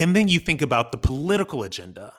And 0.00 0.16
then 0.16 0.28
you 0.28 0.40
think 0.40 0.62
about 0.62 0.92
the 0.92 0.98
political 0.98 1.62
agenda 1.62 2.12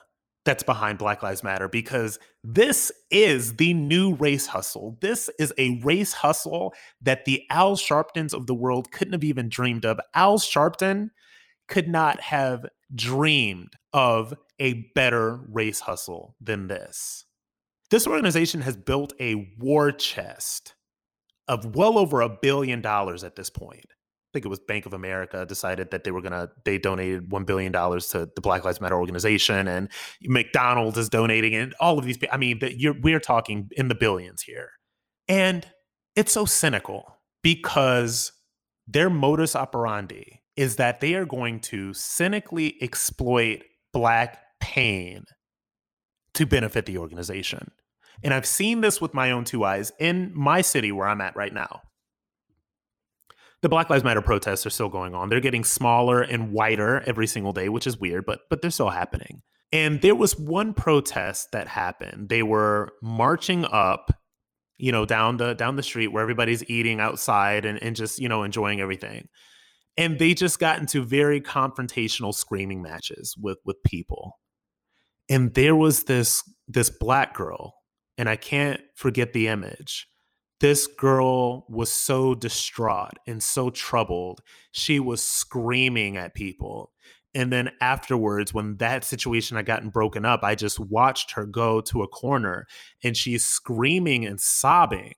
that's 0.46 0.62
behind 0.62 0.96
Black 0.96 1.22
Lives 1.22 1.42
Matter 1.42 1.68
because 1.68 2.18
this 2.42 2.90
is 3.10 3.56
the 3.56 3.74
new 3.74 4.14
race 4.14 4.46
hustle. 4.46 4.96
This 5.02 5.28
is 5.38 5.52
a 5.58 5.78
race 5.82 6.14
hustle 6.14 6.72
that 7.02 7.26
the 7.26 7.42
Al 7.50 7.76
Sharptons 7.76 8.32
of 8.32 8.46
the 8.46 8.54
world 8.54 8.90
couldn't 8.90 9.12
have 9.12 9.24
even 9.24 9.50
dreamed 9.50 9.84
of. 9.84 10.00
Al 10.14 10.38
Sharpton 10.38 11.10
could 11.68 11.88
not 11.88 12.20
have 12.20 12.64
dreamed 12.94 13.74
of 13.92 14.32
a 14.58 14.88
better 14.94 15.40
race 15.50 15.80
hustle 15.80 16.36
than 16.40 16.68
this. 16.68 17.24
This 17.90 18.06
organization 18.06 18.62
has 18.62 18.76
built 18.76 19.12
a 19.20 19.52
war 19.58 19.92
chest 19.92 20.74
of 21.48 21.76
well 21.76 21.98
over 21.98 22.20
a 22.20 22.28
billion 22.28 22.80
dollars 22.80 23.22
at 23.22 23.36
this 23.36 23.50
point. 23.50 23.86
I 24.36 24.38
think 24.38 24.44
it 24.44 24.48
was 24.48 24.60
Bank 24.60 24.84
of 24.84 24.92
America 24.92 25.46
decided 25.46 25.92
that 25.92 26.04
they 26.04 26.10
were 26.10 26.20
gonna 26.20 26.50
they 26.66 26.76
donated 26.76 27.32
one 27.32 27.44
billion 27.44 27.72
dollars 27.72 28.08
to 28.08 28.28
the 28.34 28.42
Black 28.42 28.66
Lives 28.66 28.82
Matter 28.82 28.94
organization, 28.94 29.66
and 29.66 29.88
McDonald's 30.24 30.98
is 30.98 31.08
donating, 31.08 31.54
and 31.54 31.74
all 31.80 31.98
of 31.98 32.04
these. 32.04 32.18
I 32.30 32.36
mean, 32.36 32.60
we're 33.02 33.18
talking 33.18 33.70
in 33.78 33.88
the 33.88 33.94
billions 33.94 34.42
here, 34.42 34.72
and 35.26 35.66
it's 36.14 36.32
so 36.32 36.44
cynical 36.44 37.16
because 37.42 38.32
their 38.86 39.08
modus 39.08 39.56
operandi 39.56 40.42
is 40.54 40.76
that 40.76 41.00
they 41.00 41.14
are 41.14 41.24
going 41.24 41.60
to 41.60 41.94
cynically 41.94 42.76
exploit 42.82 43.62
black 43.94 44.38
pain 44.60 45.24
to 46.34 46.44
benefit 46.44 46.84
the 46.84 46.98
organization. 46.98 47.70
And 48.22 48.34
I've 48.34 48.44
seen 48.44 48.82
this 48.82 49.00
with 49.00 49.14
my 49.14 49.30
own 49.30 49.44
two 49.44 49.64
eyes 49.64 49.92
in 49.98 50.30
my 50.34 50.60
city 50.60 50.92
where 50.92 51.08
I'm 51.08 51.22
at 51.22 51.36
right 51.36 51.54
now. 51.54 51.80
The 53.66 53.70
Black 53.70 53.90
Lives 53.90 54.04
Matter 54.04 54.22
protests 54.22 54.64
are 54.64 54.70
still 54.70 54.88
going 54.88 55.12
on. 55.12 55.28
They're 55.28 55.40
getting 55.40 55.64
smaller 55.64 56.22
and 56.22 56.52
whiter 56.52 57.02
every 57.04 57.26
single 57.26 57.52
day, 57.52 57.68
which 57.68 57.84
is 57.84 57.98
weird, 57.98 58.24
but 58.24 58.42
but 58.48 58.62
they're 58.62 58.70
still 58.70 58.90
happening. 58.90 59.42
And 59.72 60.00
there 60.02 60.14
was 60.14 60.38
one 60.38 60.72
protest 60.72 61.50
that 61.50 61.66
happened. 61.66 62.28
They 62.28 62.44
were 62.44 62.92
marching 63.02 63.64
up, 63.64 64.12
you 64.76 64.92
know, 64.92 65.04
down 65.04 65.38
the 65.38 65.54
down 65.54 65.74
the 65.74 65.82
street 65.82 66.12
where 66.12 66.22
everybody's 66.22 66.62
eating 66.70 67.00
outside 67.00 67.64
and, 67.64 67.82
and 67.82 67.96
just, 67.96 68.20
you 68.20 68.28
know, 68.28 68.44
enjoying 68.44 68.80
everything. 68.80 69.26
And 69.96 70.20
they 70.20 70.32
just 70.32 70.60
got 70.60 70.78
into 70.78 71.02
very 71.02 71.40
confrontational 71.40 72.32
screaming 72.32 72.82
matches 72.82 73.34
with 73.36 73.58
with 73.64 73.82
people 73.82 74.38
and 75.28 75.54
there 75.54 75.74
was 75.74 76.04
this 76.04 76.42
this 76.68 76.90
black 76.90 77.34
girl 77.34 77.74
and 78.16 78.28
i 78.28 78.36
can't 78.36 78.80
forget 78.94 79.32
the 79.32 79.48
image 79.48 80.06
this 80.60 80.86
girl 80.86 81.66
was 81.68 81.92
so 81.92 82.34
distraught 82.34 83.18
and 83.26 83.42
so 83.42 83.70
troubled. 83.70 84.40
She 84.72 84.98
was 84.98 85.22
screaming 85.22 86.16
at 86.16 86.34
people. 86.34 86.92
And 87.34 87.52
then 87.52 87.72
afterwards 87.82 88.54
when 88.54 88.78
that 88.78 89.04
situation 89.04 89.58
had 89.58 89.66
gotten 89.66 89.90
broken 89.90 90.24
up 90.24 90.42
i 90.42 90.54
just 90.54 90.80
watched 90.80 91.32
her 91.32 91.44
go 91.44 91.82
to 91.82 92.02
a 92.02 92.08
corner 92.08 92.66
and 93.04 93.14
she's 93.14 93.44
screaming 93.44 94.24
and 94.24 94.40
sobbing. 94.40 95.14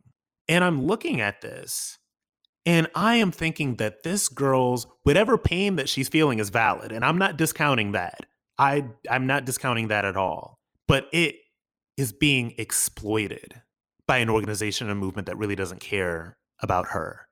And 0.49 0.65
i'm 0.65 0.85
looking 0.85 1.21
at 1.21 1.43
this 1.43 1.99
and 2.67 2.89
i 2.97 3.15
am 3.15 3.31
thinking 3.31 3.77
that 3.77 4.03
this 4.03 4.29
girl's 4.29 4.89
whatever 5.05 5.39
pain 5.39 5.77
that 5.77 5.89
she's 5.89 6.09
feeling 6.09 6.41
is 6.41 6.51
valid. 6.51 6.91
And 6.91 7.05
i'm 7.05 7.19
not 7.19 7.37
discounting 7.37 7.93
that. 7.93 8.27
I 8.59 8.87
I'm 9.09 9.29
not 9.29 9.45
discounting 9.45 9.87
that 9.89 10.05
at 10.05 10.17
all, 10.17 10.59
but 10.89 11.07
it 11.13 11.37
is 11.97 12.13
being 12.13 12.55
exploited 12.59 13.63
by 14.09 14.19
an 14.19 14.29
organization 14.29 14.91
and 14.91 14.99
movement 14.99 15.27
that 15.27 15.39
really 15.39 15.55
doesn't 15.55 15.81
care 15.81 16.37
about 16.61 16.89
her. 16.89 17.29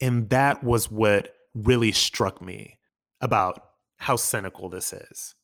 And 0.00 0.30
that 0.30 0.64
was 0.64 0.90
what 0.90 1.34
really 1.54 1.92
struck 1.92 2.40
me 2.40 2.78
about 3.20 3.60
how 3.98 4.16
cynical 4.16 4.70
this 4.70 4.94
is. 4.94 5.34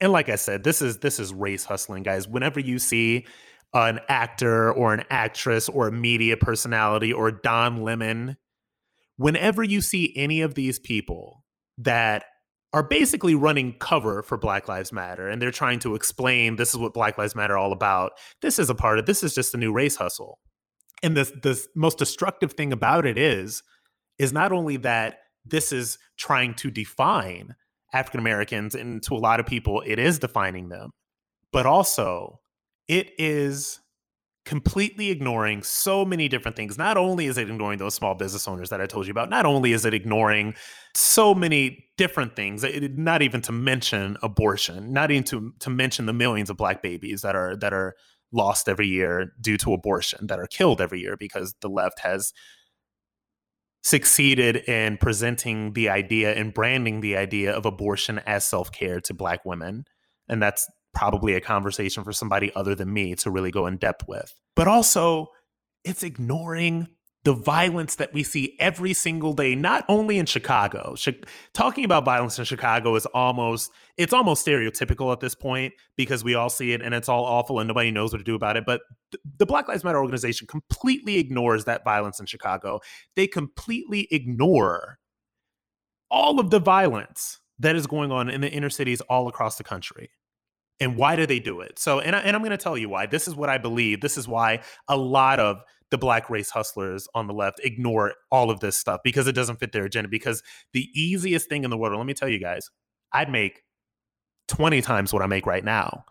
And 0.00 0.12
like 0.12 0.28
I 0.28 0.36
said, 0.36 0.62
this 0.62 0.80
is 0.82 0.98
this 0.98 1.18
is 1.18 1.34
race 1.34 1.64
hustling, 1.64 2.04
guys. 2.04 2.28
Whenever 2.28 2.60
you 2.60 2.78
see 2.78 3.26
an 3.74 3.98
actor 4.08 4.72
or 4.72 4.94
an 4.94 5.04
actress 5.10 5.68
or 5.68 5.88
a 5.88 5.92
media 5.92 6.36
personality 6.36 7.12
or 7.12 7.32
Don 7.32 7.82
Lemon 7.82 8.36
whenever 9.16 9.62
you 9.62 9.80
see 9.80 10.12
any 10.16 10.40
of 10.40 10.54
these 10.54 10.78
people 10.78 11.44
that 11.78 12.24
are 12.72 12.82
basically 12.82 13.34
running 13.34 13.74
cover 13.78 14.22
for 14.22 14.38
Black 14.38 14.66
Lives 14.66 14.92
Matter 14.92 15.28
and 15.28 15.40
they're 15.40 15.50
trying 15.50 15.78
to 15.80 15.94
explain 15.94 16.56
this 16.56 16.70
is 16.70 16.78
what 16.78 16.94
Black 16.94 17.18
Lives 17.18 17.34
Matter 17.34 17.56
all 17.56 17.72
about. 17.72 18.12
This 18.40 18.58
is 18.58 18.70
a 18.70 18.74
part 18.74 18.98
of 18.98 19.06
this 19.06 19.22
is 19.22 19.34
just 19.34 19.54
a 19.54 19.58
new 19.58 19.72
race 19.72 19.96
hustle. 19.96 20.38
And 21.02 21.16
the 21.16 21.24
the 21.24 21.62
most 21.74 21.98
destructive 21.98 22.52
thing 22.52 22.72
about 22.72 23.06
it 23.06 23.18
is 23.18 23.62
is 24.18 24.32
not 24.32 24.52
only 24.52 24.76
that 24.78 25.18
this 25.44 25.72
is 25.72 25.98
trying 26.16 26.54
to 26.54 26.70
define 26.70 27.54
African 27.92 28.20
Americans 28.20 28.74
and 28.74 29.02
to 29.02 29.14
a 29.14 29.16
lot 29.16 29.40
of 29.40 29.46
people 29.46 29.82
it 29.84 29.98
is 29.98 30.18
defining 30.18 30.68
them, 30.68 30.90
but 31.52 31.66
also 31.66 32.40
it 32.88 33.10
is 33.18 33.80
completely 34.44 35.10
ignoring 35.10 35.62
so 35.62 36.04
many 36.04 36.28
different 36.28 36.56
things. 36.56 36.76
Not 36.76 36.96
only 36.96 37.26
is 37.26 37.38
it 37.38 37.48
ignoring 37.48 37.78
those 37.78 37.94
small 37.94 38.14
business 38.14 38.48
owners 38.48 38.70
that 38.70 38.80
I 38.80 38.86
told 38.86 39.06
you 39.06 39.12
about, 39.12 39.30
not 39.30 39.46
only 39.46 39.72
is 39.72 39.84
it 39.84 39.94
ignoring 39.94 40.54
so 40.94 41.34
many 41.34 41.86
different 41.96 42.34
things, 42.34 42.64
not 42.96 43.22
even 43.22 43.40
to 43.42 43.52
mention 43.52 44.16
abortion, 44.22 44.92
not 44.92 45.10
even 45.10 45.24
to, 45.24 45.52
to 45.60 45.70
mention 45.70 46.06
the 46.06 46.12
millions 46.12 46.50
of 46.50 46.56
black 46.56 46.82
babies 46.82 47.22
that 47.22 47.36
are 47.36 47.56
that 47.56 47.72
are 47.72 47.94
lost 48.32 48.68
every 48.68 48.88
year 48.88 49.32
due 49.40 49.58
to 49.58 49.72
abortion, 49.74 50.26
that 50.26 50.40
are 50.40 50.46
killed 50.46 50.80
every 50.80 51.00
year 51.00 51.16
because 51.16 51.54
the 51.60 51.68
left 51.68 52.00
has 52.00 52.32
succeeded 53.82 54.56
in 54.68 54.96
presenting 54.96 55.72
the 55.74 55.88
idea 55.88 56.32
and 56.32 56.54
branding 56.54 57.00
the 57.00 57.16
idea 57.16 57.52
of 57.52 57.66
abortion 57.66 58.20
as 58.20 58.44
self-care 58.44 59.00
to 59.00 59.12
black 59.12 59.44
women. 59.44 59.84
And 60.28 60.42
that's 60.42 60.68
probably 60.94 61.34
a 61.34 61.40
conversation 61.40 62.04
for 62.04 62.12
somebody 62.12 62.52
other 62.54 62.74
than 62.74 62.92
me 62.92 63.14
to 63.16 63.30
really 63.30 63.50
go 63.50 63.66
in 63.66 63.76
depth 63.76 64.06
with. 64.08 64.32
But 64.54 64.68
also, 64.68 65.28
it's 65.84 66.02
ignoring 66.02 66.88
the 67.24 67.32
violence 67.32 67.94
that 67.96 68.12
we 68.12 68.24
see 68.24 68.56
every 68.58 68.92
single 68.92 69.32
day 69.32 69.54
not 69.54 69.84
only 69.88 70.18
in 70.18 70.26
chicago. 70.26 70.96
Talking 71.54 71.84
about 71.84 72.04
violence 72.04 72.38
in 72.38 72.44
chicago 72.44 72.96
is 72.96 73.06
almost 73.06 73.70
it's 73.96 74.12
almost 74.12 74.44
stereotypical 74.44 75.12
at 75.12 75.20
this 75.20 75.34
point 75.34 75.72
because 75.96 76.24
we 76.24 76.34
all 76.34 76.50
see 76.50 76.72
it 76.72 76.82
and 76.82 76.94
it's 76.94 77.08
all 77.08 77.24
awful 77.24 77.60
and 77.60 77.68
nobody 77.68 77.92
knows 77.92 78.12
what 78.12 78.18
to 78.18 78.24
do 78.24 78.34
about 78.34 78.56
it. 78.56 78.64
But 78.66 78.80
the 79.38 79.46
black 79.46 79.68
lives 79.68 79.84
matter 79.84 79.98
organization 80.00 80.48
completely 80.48 81.18
ignores 81.18 81.64
that 81.64 81.84
violence 81.84 82.18
in 82.18 82.26
chicago. 82.26 82.80
They 83.14 83.28
completely 83.28 84.08
ignore 84.10 84.98
all 86.10 86.40
of 86.40 86.50
the 86.50 86.60
violence 86.60 87.38
that 87.58 87.76
is 87.76 87.86
going 87.86 88.10
on 88.10 88.28
in 88.28 88.40
the 88.40 88.50
inner 88.50 88.70
cities 88.70 89.00
all 89.02 89.28
across 89.28 89.56
the 89.56 89.64
country 89.64 90.10
and 90.82 90.96
why 90.96 91.14
do 91.14 91.26
they 91.26 91.38
do 91.38 91.60
it? 91.60 91.78
So, 91.78 92.00
and, 92.00 92.16
I, 92.16 92.18
and 92.20 92.34
I'm 92.34 92.42
going 92.42 92.50
to 92.50 92.56
tell 92.56 92.76
you 92.76 92.88
why. 92.88 93.06
This 93.06 93.28
is 93.28 93.36
what 93.36 93.48
I 93.48 93.56
believe. 93.56 94.00
This 94.00 94.18
is 94.18 94.26
why 94.26 94.62
a 94.88 94.96
lot 94.96 95.38
of 95.38 95.58
the 95.92 95.98
black 95.98 96.28
race 96.28 96.50
hustlers 96.50 97.06
on 97.14 97.28
the 97.28 97.32
left 97.32 97.60
ignore 97.62 98.14
all 98.32 98.50
of 98.50 98.58
this 98.58 98.76
stuff 98.76 99.00
because 99.04 99.28
it 99.28 99.34
doesn't 99.34 99.60
fit 99.60 99.70
their 99.70 99.84
agenda. 99.84 100.08
Because 100.08 100.42
the 100.72 100.88
easiest 100.92 101.48
thing 101.48 101.62
in 101.62 101.70
the 101.70 101.76
world, 101.76 101.96
let 101.96 102.06
me 102.06 102.14
tell 102.14 102.28
you 102.28 102.40
guys, 102.40 102.68
I'd 103.12 103.30
make 103.30 103.62
20 104.48 104.82
times 104.82 105.12
what 105.12 105.22
I 105.22 105.26
make 105.26 105.46
right 105.46 105.64
now 105.64 106.04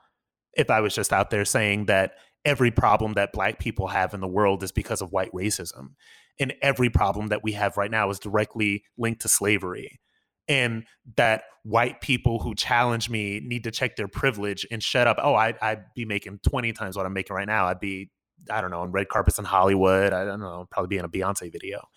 if 0.53 0.69
I 0.69 0.79
was 0.79 0.95
just 0.95 1.11
out 1.11 1.31
there 1.31 1.43
saying 1.43 1.87
that 1.87 2.13
every 2.45 2.71
problem 2.71 3.13
that 3.13 3.33
black 3.33 3.59
people 3.59 3.87
have 3.87 4.13
in 4.13 4.21
the 4.21 4.27
world 4.27 4.63
is 4.63 4.71
because 4.71 5.01
of 5.01 5.11
white 5.11 5.33
racism. 5.33 5.95
And 6.39 6.53
every 6.61 6.89
problem 6.89 7.27
that 7.27 7.43
we 7.43 7.51
have 7.53 7.75
right 7.75 7.91
now 7.91 8.09
is 8.09 8.19
directly 8.19 8.85
linked 8.97 9.21
to 9.23 9.27
slavery 9.27 9.99
and 10.47 10.85
that 11.17 11.43
white 11.63 12.01
people 12.01 12.39
who 12.39 12.55
challenge 12.55 13.09
me 13.09 13.41
need 13.43 13.63
to 13.63 13.71
check 13.71 13.95
their 13.95 14.07
privilege 14.07 14.65
and 14.71 14.81
shut 14.81 15.07
up. 15.07 15.17
Oh, 15.21 15.35
I, 15.35 15.53
I'd 15.61 15.85
be 15.95 16.05
making 16.05 16.39
20 16.47 16.73
times 16.73 16.97
what 16.97 17.05
I'm 17.05 17.13
making 17.13 17.35
right 17.35 17.47
now. 17.47 17.67
I'd 17.67 17.79
be, 17.79 18.09
I 18.49 18.61
don't 18.61 18.71
know, 18.71 18.81
on 18.81 18.91
red 18.91 19.09
carpets 19.09 19.37
in 19.37 19.45
Hollywood. 19.45 20.13
I 20.13 20.25
don't 20.25 20.39
know, 20.39 20.67
probably 20.71 20.87
be 20.87 20.97
in 20.97 21.05
a 21.05 21.09
Beyonce 21.09 21.51
video. 21.51 21.87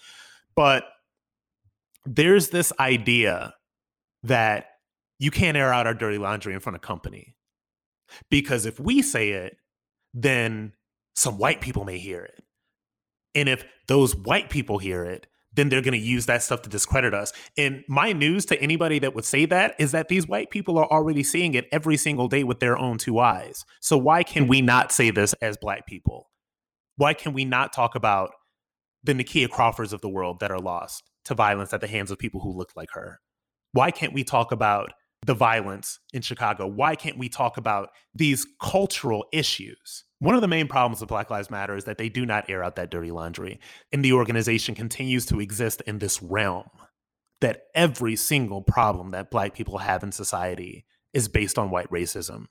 But 0.54 0.84
there's 2.04 2.50
this 2.50 2.72
idea 2.78 3.54
that 4.22 4.66
you 5.18 5.30
can't 5.30 5.56
air 5.56 5.72
out 5.72 5.86
our 5.86 5.94
dirty 5.94 6.18
laundry 6.18 6.54
in 6.54 6.60
front 6.60 6.76
of 6.76 6.82
company. 6.82 7.34
Because 8.30 8.66
if 8.66 8.78
we 8.78 9.02
say 9.02 9.30
it, 9.30 9.56
then 10.12 10.72
some 11.14 11.38
white 11.38 11.60
people 11.60 11.84
may 11.84 11.98
hear 11.98 12.22
it. 12.22 12.42
And 13.34 13.48
if 13.48 13.64
those 13.88 14.14
white 14.14 14.50
people 14.50 14.78
hear 14.78 15.04
it, 15.04 15.26
then 15.54 15.68
they're 15.68 15.82
going 15.82 15.98
to 15.98 16.06
use 16.06 16.26
that 16.26 16.42
stuff 16.42 16.62
to 16.62 16.68
discredit 16.68 17.14
us. 17.14 17.32
And 17.56 17.84
my 17.88 18.12
news 18.12 18.44
to 18.46 18.60
anybody 18.60 18.98
that 19.00 19.14
would 19.14 19.24
say 19.24 19.46
that 19.46 19.74
is 19.78 19.92
that 19.92 20.08
these 20.08 20.26
white 20.26 20.50
people 20.50 20.78
are 20.78 20.90
already 20.90 21.22
seeing 21.22 21.54
it 21.54 21.66
every 21.72 21.96
single 21.96 22.28
day 22.28 22.44
with 22.44 22.60
their 22.60 22.76
own 22.76 22.98
two 22.98 23.18
eyes. 23.18 23.64
So 23.80 23.96
why 23.96 24.22
can 24.22 24.46
we 24.46 24.60
not 24.60 24.92
say 24.92 25.10
this 25.10 25.32
as 25.34 25.56
black 25.56 25.86
people? 25.86 26.30
Why 26.96 27.14
can 27.14 27.32
we 27.32 27.44
not 27.44 27.72
talk 27.72 27.94
about 27.94 28.30
the 29.02 29.14
Nakia 29.14 29.48
Crawfords 29.48 29.92
of 29.92 30.00
the 30.00 30.08
world 30.08 30.40
that 30.40 30.50
are 30.50 30.60
lost 30.60 31.02
to 31.26 31.34
violence 31.34 31.72
at 31.72 31.80
the 31.80 31.86
hands 31.86 32.10
of 32.10 32.18
people 32.18 32.40
who 32.40 32.56
look 32.56 32.70
like 32.76 32.90
her? 32.92 33.20
Why 33.72 33.90
can't 33.90 34.12
we 34.12 34.24
talk 34.24 34.52
about 34.52 34.92
the 35.26 35.34
violence 35.34 35.98
in 36.12 36.22
Chicago? 36.22 36.66
Why 36.66 36.94
can't 36.94 37.18
we 37.18 37.28
talk 37.28 37.56
about 37.56 37.90
these 38.14 38.46
cultural 38.60 39.26
issues? 39.32 40.04
One 40.24 40.34
of 40.34 40.40
the 40.40 40.48
main 40.48 40.68
problems 40.68 41.00
with 41.00 41.10
Black 41.10 41.28
Lives 41.28 41.50
Matter 41.50 41.76
is 41.76 41.84
that 41.84 41.98
they 41.98 42.08
do 42.08 42.24
not 42.24 42.48
air 42.48 42.64
out 42.64 42.76
that 42.76 42.90
dirty 42.90 43.10
laundry. 43.10 43.60
And 43.92 44.02
the 44.02 44.14
organization 44.14 44.74
continues 44.74 45.26
to 45.26 45.38
exist 45.38 45.82
in 45.86 45.98
this 45.98 46.22
realm 46.22 46.70
that 47.42 47.64
every 47.74 48.16
single 48.16 48.62
problem 48.62 49.10
that 49.10 49.30
Black 49.30 49.52
people 49.52 49.76
have 49.76 50.02
in 50.02 50.12
society 50.12 50.86
is 51.12 51.28
based 51.28 51.58
on 51.58 51.70
white 51.70 51.90
racism. 51.90 52.46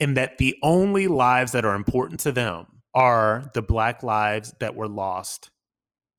And 0.00 0.16
that 0.16 0.38
the 0.38 0.56
only 0.62 1.08
lives 1.08 1.52
that 1.52 1.66
are 1.66 1.74
important 1.74 2.20
to 2.20 2.32
them 2.32 2.66
are 2.94 3.50
the 3.52 3.60
Black 3.60 4.02
lives 4.02 4.54
that 4.58 4.74
were 4.74 4.88
lost 4.88 5.50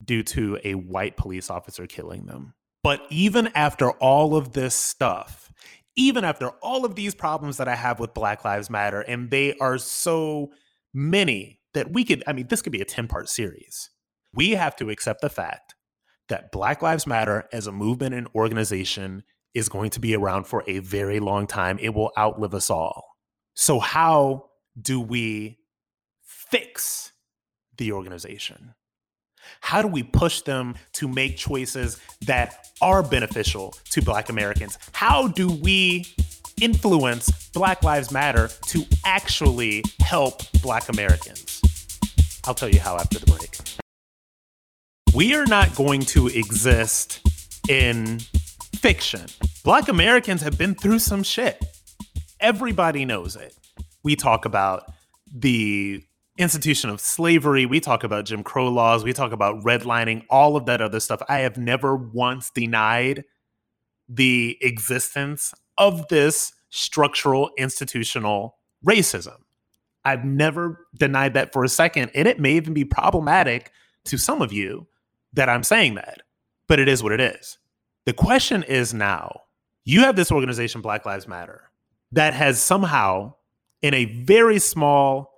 due 0.06 0.22
to 0.22 0.60
a 0.64 0.76
white 0.76 1.18
police 1.18 1.50
officer 1.50 1.88
killing 1.88 2.28
them. 2.28 2.54
But 2.84 3.02
even 3.10 3.48
after 3.56 3.90
all 3.90 4.36
of 4.36 4.54
this 4.54 4.76
stuff, 4.76 5.52
even 5.96 6.24
after 6.24 6.50
all 6.62 6.86
of 6.86 6.94
these 6.94 7.16
problems 7.16 7.58
that 7.58 7.68
I 7.68 7.76
have 7.76 8.00
with 8.00 8.14
Black 8.14 8.46
Lives 8.46 8.70
Matter, 8.70 9.02
and 9.02 9.32
they 9.32 9.58
are 9.58 9.80
so 9.80 10.52
many 10.94 11.60
that 11.74 11.92
we 11.92 12.04
could, 12.04 12.24
I 12.28 12.34
mean, 12.34 12.48
this 12.48 12.62
could 12.62 12.72
be 12.72 12.82
a 12.82 12.86
10 12.86 13.08
part 13.08 13.30
series. 13.30 13.90
We 14.34 14.52
have 14.52 14.76
to 14.78 14.90
accept 14.90 15.22
the 15.22 15.30
fact 15.30 15.76
that 16.30 16.52
Black 16.52 16.82
Lives 16.82 17.06
Matter 17.06 17.48
as 17.52 17.68
a 17.68 17.72
movement 17.72 18.16
and 18.16 18.28
organization 18.34 19.24
is 19.54 19.68
going 19.68 19.90
to 19.92 20.00
be 20.00 20.16
around 20.16 20.46
for 20.46 20.64
a 20.68 20.80
very 20.80 21.20
long 21.20 21.48
time. 21.48 21.78
It 21.80 21.94
will 21.94 22.12
outlive 22.18 22.54
us 22.54 22.70
all. 22.70 23.18
So, 23.54 23.80
how 23.80 24.46
do 24.82 25.02
we 25.02 25.60
fix 26.24 27.12
the 27.78 27.92
organization? 27.92 28.76
How 29.60 29.82
do 29.82 29.88
we 29.88 30.04
push 30.04 30.42
them 30.42 30.76
to 30.94 31.08
make 31.08 31.36
choices 31.36 32.00
that 32.22 32.68
are 32.82 33.04
beneficial 33.04 33.76
to 33.90 34.02
Black 34.02 34.30
Americans? 34.30 34.78
How 34.94 35.28
do 35.28 35.50
we 35.50 36.06
influence 36.62 37.50
Black 37.50 37.84
Lives 37.84 38.12
Matter 38.12 38.50
to 38.68 38.86
actually 39.06 39.84
help 40.02 40.42
Black 40.62 40.90
Americans? 40.90 41.62
I'll 42.46 42.56
tell 42.56 42.70
you 42.70 42.80
how 42.80 42.96
after 42.96 43.20
the 43.20 43.26
break. 43.26 43.58
We 45.14 45.36
are 45.36 45.46
not 45.46 45.76
going 45.76 46.02
to 46.02 46.28
exist 46.28 47.20
in 47.70 48.20
fiction. 48.76 49.26
Black 49.64 49.90
Americans 49.90 50.42
have 50.42 50.58
been 50.58 50.74
through 50.74 51.00
some 51.00 51.24
shit. 51.24 51.64
Everybody 52.40 53.06
knows 53.06 53.36
it. 53.36 53.56
We 54.04 54.16
talk 54.16 54.46
about 54.46 54.92
the 55.32 56.04
institution 56.38 56.90
of 56.90 57.00
slavery. 57.00 57.66
We 57.66 57.80
talk 57.80 58.04
about 58.04 58.26
Jim 58.26 58.42
Crow 58.42 58.70
laws. 58.70 59.04
We 59.04 59.14
talk 59.14 59.32
about 59.32 59.64
redlining, 59.64 60.26
all 60.30 60.56
of 60.56 60.66
that 60.66 60.82
other 60.82 61.00
stuff. 61.00 61.22
I 61.30 61.40
have 61.40 61.58
never 61.58 61.96
once 61.96 62.50
denied 62.50 63.24
the 64.10 64.58
existence 64.62 65.54
of 65.82 66.08
this 66.10 66.54
structural 66.70 67.50
institutional 67.58 68.56
racism. 68.86 69.38
I've 70.06 70.24
never 70.24 70.88
denied 70.98 71.34
that 71.34 71.52
for 71.52 71.64
a 71.64 71.70
second. 71.70 72.12
And 72.14 72.28
it 72.28 72.40
may 72.40 72.54
even 72.54 72.74
be 72.74 72.86
problematic 72.86 73.72
to 74.06 74.18
some 74.18 74.42
of 74.42 74.54
you 74.54 74.88
that 75.34 75.50
I'm 75.50 75.64
saying 75.64 75.96
that, 75.96 76.22
but 76.68 76.80
it 76.80 76.88
is 76.88 77.02
what 77.02 77.12
it 77.12 77.20
is. 77.20 77.58
The 78.06 78.14
question 78.14 78.64
is 78.64 78.94
now 78.94 79.42
you 79.84 80.02
have 80.02 80.16
this 80.16 80.32
organization, 80.32 80.82
Black 80.82 81.06
Lives 81.06 81.28
Matter, 81.28 81.72
that 82.12 82.36
has 82.36 82.62
somehow, 82.62 83.34
in 83.82 83.96
a 83.96 84.06
very 84.06 84.60
small 84.60 85.34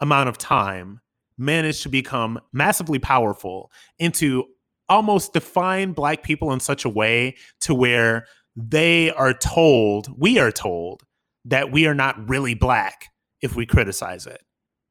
amount 0.00 0.28
of 0.28 0.36
time 0.36 1.00
managed 1.38 1.82
to 1.84 1.88
become 1.88 2.38
massively 2.52 2.98
powerful 2.98 3.70
and 3.98 4.12
to 4.14 4.44
almost 4.90 5.32
define 5.32 5.92
black 5.92 6.22
people 6.22 6.52
in 6.52 6.60
such 6.60 6.84
a 6.84 6.88
way 6.90 7.34
to 7.60 7.74
where 7.74 8.26
they 8.56 9.10
are 9.12 9.34
told, 9.34 10.08
we 10.18 10.38
are 10.38 10.52
told, 10.52 11.02
that 11.44 11.70
we 11.70 11.86
are 11.86 11.94
not 11.94 12.28
really 12.28 12.54
black 12.54 13.08
if 13.40 13.54
we 13.54 13.66
criticize 13.66 14.26
it. 14.26 14.40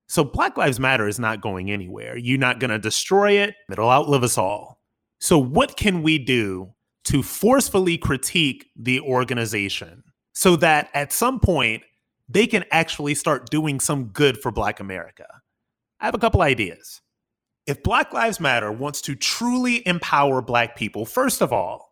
So 0.08 0.24
Black 0.24 0.56
Lives 0.56 0.80
Matter 0.80 1.08
is 1.08 1.20
not 1.20 1.42
going 1.42 1.72
anywhere. 1.72 2.16
You're 2.16 2.38
not 2.38 2.60
going 2.60 2.70
to 2.70 2.80
destroy 2.80 3.34
it, 3.34 3.56
it'll 3.72 3.90
outlive 3.90 4.24
us 4.24 4.38
all. 4.38 4.80
So, 5.20 5.40
what 5.40 5.78
can 5.78 6.04
we 6.04 6.20
do 6.20 6.76
to 7.06 7.24
forcefully 7.24 7.98
critique 7.98 8.68
the 8.76 9.00
organization 9.00 10.04
so 10.34 10.56
that 10.58 10.90
at 10.94 11.14
some 11.14 11.40
point 11.40 11.84
they 12.28 12.48
can 12.48 12.66
actually 12.72 13.16
start 13.16 13.50
doing 13.50 13.80
some 13.80 14.06
good 14.06 14.42
for 14.42 14.52
Black 14.52 14.80
America. 14.80 15.28
I 16.00 16.06
have 16.06 16.16
a 16.16 16.20
couple 16.20 16.42
ideas. 16.42 17.02
If 17.68 17.84
Black 17.84 18.14
Lives 18.14 18.40
Matter 18.40 18.72
wants 18.72 19.02
to 19.02 19.16
truly 19.16 19.88
empower 19.88 20.42
Black 20.42 20.76
people, 20.76 21.06
first 21.06 21.42
of 21.42 21.54
all, 21.54 21.85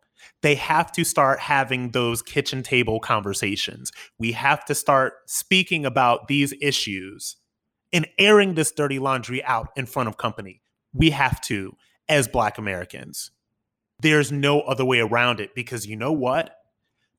they 0.44 0.56
have 0.56 0.92
to 0.92 1.06
start 1.06 1.40
having 1.40 1.92
those 1.92 2.22
kitchen 2.22 2.64
table 2.64 3.00
conversations. 3.00 3.94
We 4.20 4.34
have 4.34 4.66
to 4.66 4.76
start 4.76 5.14
speaking 5.26 5.86
about 5.86 6.28
these 6.28 6.54
issues 6.62 7.38
and 7.94 8.06
airing 8.20 8.56
this 8.56 8.72
dirty 8.74 9.00
laundry 9.00 9.42
out 9.46 9.70
in 9.78 9.86
front 9.86 10.10
of 10.10 10.18
company. 10.18 10.62
We 10.94 11.12
have 11.12 11.40
to 11.42 11.78
as 12.10 12.28
Black 12.28 12.58
Americans. 12.58 13.32
There's 14.02 14.34
no 14.34 14.60
other 14.62 14.84
way 14.84 15.00
around 15.00 15.40
it 15.40 15.56
because 15.56 15.88
you 15.88 15.96
know 15.96 16.12
what? 16.12 16.54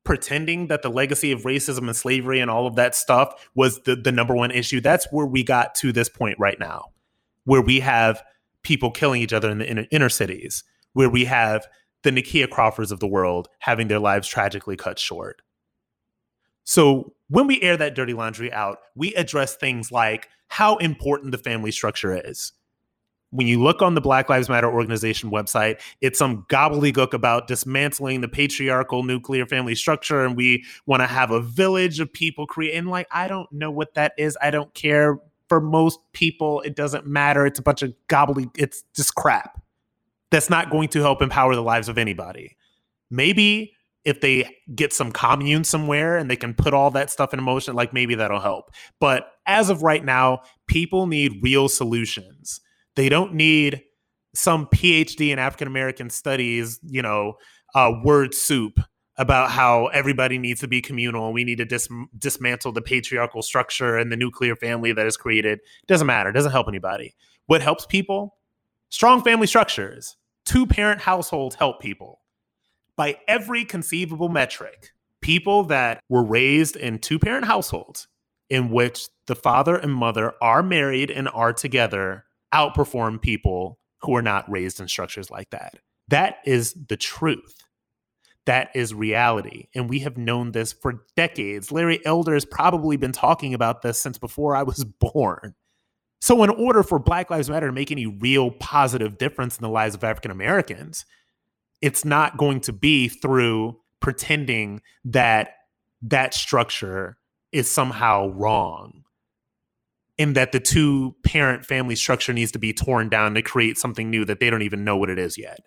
Pretending 0.04 0.66
that 0.66 0.82
the 0.82 0.90
legacy 0.90 1.32
of 1.32 1.44
racism 1.44 1.86
and 1.86 1.96
slavery 1.96 2.40
and 2.40 2.50
all 2.50 2.66
of 2.66 2.76
that 2.76 2.94
stuff 2.94 3.48
was 3.54 3.80
the, 3.84 3.96
the 3.96 4.12
number 4.12 4.34
one 4.34 4.50
issue, 4.50 4.82
that's 4.82 5.06
where 5.10 5.24
we 5.24 5.42
got 5.42 5.74
to 5.76 5.92
this 5.92 6.10
point 6.10 6.38
right 6.38 6.60
now, 6.60 6.90
where 7.44 7.62
we 7.62 7.80
have 7.80 8.22
people 8.62 8.90
killing 8.90 9.22
each 9.22 9.32
other 9.32 9.50
in 9.50 9.58
the 9.58 9.70
inner, 9.70 9.86
inner 9.90 10.08
cities, 10.10 10.62
where 10.92 11.08
we 11.08 11.24
have 11.24 11.66
the 12.04 12.10
Nakia 12.10 12.48
Crawfords 12.48 12.92
of 12.92 13.00
the 13.00 13.08
world 13.08 13.48
having 13.58 13.88
their 13.88 13.98
lives 13.98 14.28
tragically 14.28 14.76
cut 14.76 14.98
short. 14.98 15.42
So 16.62 17.14
when 17.28 17.48
we 17.48 17.60
air 17.60 17.76
that 17.76 17.96
dirty 17.96 18.14
laundry 18.14 18.52
out, 18.52 18.78
we 18.94 19.12
address 19.14 19.56
things 19.56 19.90
like 19.90 20.28
how 20.48 20.76
important 20.76 21.32
the 21.32 21.38
family 21.38 21.72
structure 21.72 22.16
is 22.16 22.52
when 23.34 23.48
you 23.48 23.60
look 23.60 23.82
on 23.82 23.94
the 23.94 24.00
Black 24.00 24.28
Lives 24.28 24.48
Matter 24.48 24.72
organization 24.72 25.28
website, 25.28 25.80
it's 26.00 26.20
some 26.20 26.46
gobbledygook 26.48 27.12
about 27.12 27.48
dismantling 27.48 28.20
the 28.20 28.28
patriarchal 28.28 29.02
nuclear 29.02 29.44
family 29.44 29.74
structure, 29.74 30.24
and 30.24 30.36
we 30.36 30.64
want 30.86 31.02
to 31.02 31.08
have 31.08 31.32
a 31.32 31.40
village 31.40 31.98
of 31.98 32.12
people 32.12 32.46
create. 32.46 32.76
And 32.76 32.88
like, 32.88 33.08
I 33.10 33.26
don't 33.26 33.50
know 33.50 33.72
what 33.72 33.94
that 33.94 34.12
is. 34.16 34.38
I 34.40 34.52
don't 34.52 34.72
care. 34.74 35.18
For 35.48 35.60
most 35.60 35.98
people, 36.12 36.60
it 36.60 36.76
doesn't 36.76 37.08
matter. 37.08 37.44
It's 37.44 37.58
a 37.58 37.62
bunch 37.62 37.82
of 37.82 37.92
gobbly. 38.06 38.48
It's 38.56 38.84
just 38.94 39.16
crap. 39.16 39.60
That's 40.34 40.50
not 40.50 40.70
going 40.70 40.88
to 40.88 41.00
help 41.00 41.22
empower 41.22 41.54
the 41.54 41.62
lives 41.62 41.88
of 41.88 41.96
anybody. 41.96 42.56
Maybe 43.10 43.72
if 44.04 44.20
they 44.20 44.50
get 44.74 44.92
some 44.92 45.12
commune 45.12 45.64
somewhere 45.64 46.16
and 46.16 46.28
they 46.30 46.36
can 46.36 46.54
put 46.54 46.74
all 46.74 46.90
that 46.90 47.10
stuff 47.10 47.32
in 47.32 47.42
motion, 47.42 47.74
like 47.74 47.94
maybe 47.94 48.16
that'll 48.16 48.40
help. 48.40 48.70
But 49.00 49.28
as 49.46 49.70
of 49.70 49.82
right 49.82 50.04
now, 50.04 50.40
people 50.66 51.06
need 51.06 51.40
real 51.42 51.68
solutions 51.68 52.60
they 52.96 53.08
don't 53.08 53.34
need 53.34 53.82
some 54.34 54.66
PhD 54.66 55.30
in 55.30 55.38
African 55.38 55.68
American 55.68 56.10
studies, 56.10 56.78
you 56.82 57.02
know, 57.02 57.34
uh, 57.74 57.92
word 58.02 58.34
soup 58.34 58.78
about 59.16 59.50
how 59.50 59.86
everybody 59.86 60.38
needs 60.38 60.60
to 60.60 60.68
be 60.68 60.80
communal. 60.80 61.32
We 61.32 61.44
need 61.44 61.58
to 61.58 61.64
dis- 61.64 61.88
dismantle 62.18 62.72
the 62.72 62.82
patriarchal 62.82 63.42
structure 63.42 63.96
and 63.96 64.10
the 64.10 64.16
nuclear 64.16 64.56
family 64.56 64.92
that 64.92 65.06
is 65.06 65.16
created. 65.16 65.60
Doesn't 65.86 66.06
matter. 66.06 66.32
Doesn't 66.32 66.50
help 66.50 66.66
anybody. 66.68 67.14
What 67.46 67.62
helps 67.62 67.86
people? 67.86 68.38
Strong 68.90 69.22
family 69.22 69.46
structures. 69.46 70.16
Two 70.44 70.66
parent 70.66 71.00
households 71.00 71.56
help 71.56 71.80
people. 71.80 72.20
By 72.96 73.18
every 73.26 73.64
conceivable 73.64 74.28
metric, 74.28 74.90
people 75.20 75.64
that 75.64 76.00
were 76.08 76.22
raised 76.22 76.76
in 76.76 76.98
two 76.98 77.18
parent 77.18 77.46
households 77.46 78.08
in 78.50 78.70
which 78.70 79.08
the 79.26 79.34
father 79.34 79.76
and 79.76 79.92
mother 79.92 80.34
are 80.40 80.62
married 80.62 81.10
and 81.10 81.28
are 81.28 81.52
together 81.52 82.24
outperform 82.54 83.20
people 83.20 83.78
who 84.02 84.14
are 84.14 84.22
not 84.22 84.48
raised 84.50 84.80
in 84.80 84.86
structures 84.86 85.30
like 85.30 85.50
that. 85.50 85.74
That 86.08 86.36
is 86.44 86.74
the 86.88 86.96
truth. 86.96 87.64
That 88.46 88.68
is 88.74 88.92
reality. 88.92 89.68
And 89.74 89.88
we 89.88 90.00
have 90.00 90.18
known 90.18 90.52
this 90.52 90.72
for 90.72 91.04
decades. 91.16 91.72
Larry 91.72 92.04
Elder 92.04 92.34
has 92.34 92.44
probably 92.44 92.98
been 92.98 93.12
talking 93.12 93.54
about 93.54 93.80
this 93.80 93.98
since 93.98 94.18
before 94.18 94.54
I 94.54 94.62
was 94.62 94.84
born. 95.00 95.54
So, 96.24 96.42
in 96.42 96.48
order 96.48 96.82
for 96.82 96.98
Black 96.98 97.28
Lives 97.28 97.50
Matter 97.50 97.66
to 97.66 97.72
make 97.74 97.92
any 97.92 98.06
real 98.06 98.50
positive 98.50 99.18
difference 99.18 99.58
in 99.58 99.62
the 99.62 99.68
lives 99.68 99.94
of 99.94 100.02
African 100.02 100.30
Americans, 100.30 101.04
it's 101.82 102.02
not 102.02 102.38
going 102.38 102.60
to 102.60 102.72
be 102.72 103.10
through 103.10 103.78
pretending 104.00 104.80
that 105.04 105.50
that 106.00 106.32
structure 106.32 107.18
is 107.52 107.70
somehow 107.70 108.28
wrong 108.28 109.04
and 110.18 110.34
that 110.34 110.52
the 110.52 110.60
two 110.60 111.14
parent 111.24 111.66
family 111.66 111.94
structure 111.94 112.32
needs 112.32 112.52
to 112.52 112.58
be 112.58 112.72
torn 112.72 113.10
down 113.10 113.34
to 113.34 113.42
create 113.42 113.76
something 113.76 114.08
new 114.08 114.24
that 114.24 114.40
they 114.40 114.48
don't 114.48 114.62
even 114.62 114.82
know 114.82 114.96
what 114.96 115.10
it 115.10 115.18
is 115.18 115.36
yet. 115.36 115.60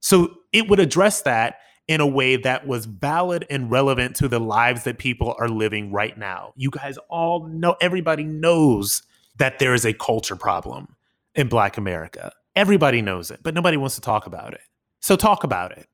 So 0.00 0.34
it 0.52 0.68
would 0.68 0.80
address 0.80 1.22
that 1.22 1.60
in 1.88 2.02
a 2.02 2.06
way 2.06 2.36
that 2.36 2.66
was 2.66 2.84
valid 2.84 3.46
and 3.48 3.70
relevant 3.70 4.16
to 4.16 4.28
the 4.28 4.38
lives 4.38 4.84
that 4.84 4.98
people 4.98 5.34
are 5.38 5.48
living 5.48 5.92
right 5.92 6.18
now. 6.18 6.52
You 6.56 6.68
guys 6.68 6.98
all 7.08 7.46
know, 7.46 7.74
everybody 7.80 8.24
knows 8.24 9.02
that 9.36 9.58
there 9.58 9.74
is 9.74 9.84
a 9.84 9.92
culture 9.92 10.36
problem 10.36 10.96
in 11.34 11.48
Black 11.48 11.76
America. 11.76 12.32
Everybody 12.54 13.02
knows 13.02 13.30
it, 13.30 13.40
but 13.42 13.54
nobody 13.54 13.76
wants 13.76 13.96
to 13.96 14.00
talk 14.00 14.26
about 14.26 14.54
it. 14.54 14.62
So 15.00 15.16
talk 15.16 15.44
about 15.44 15.72
it. 15.76 15.86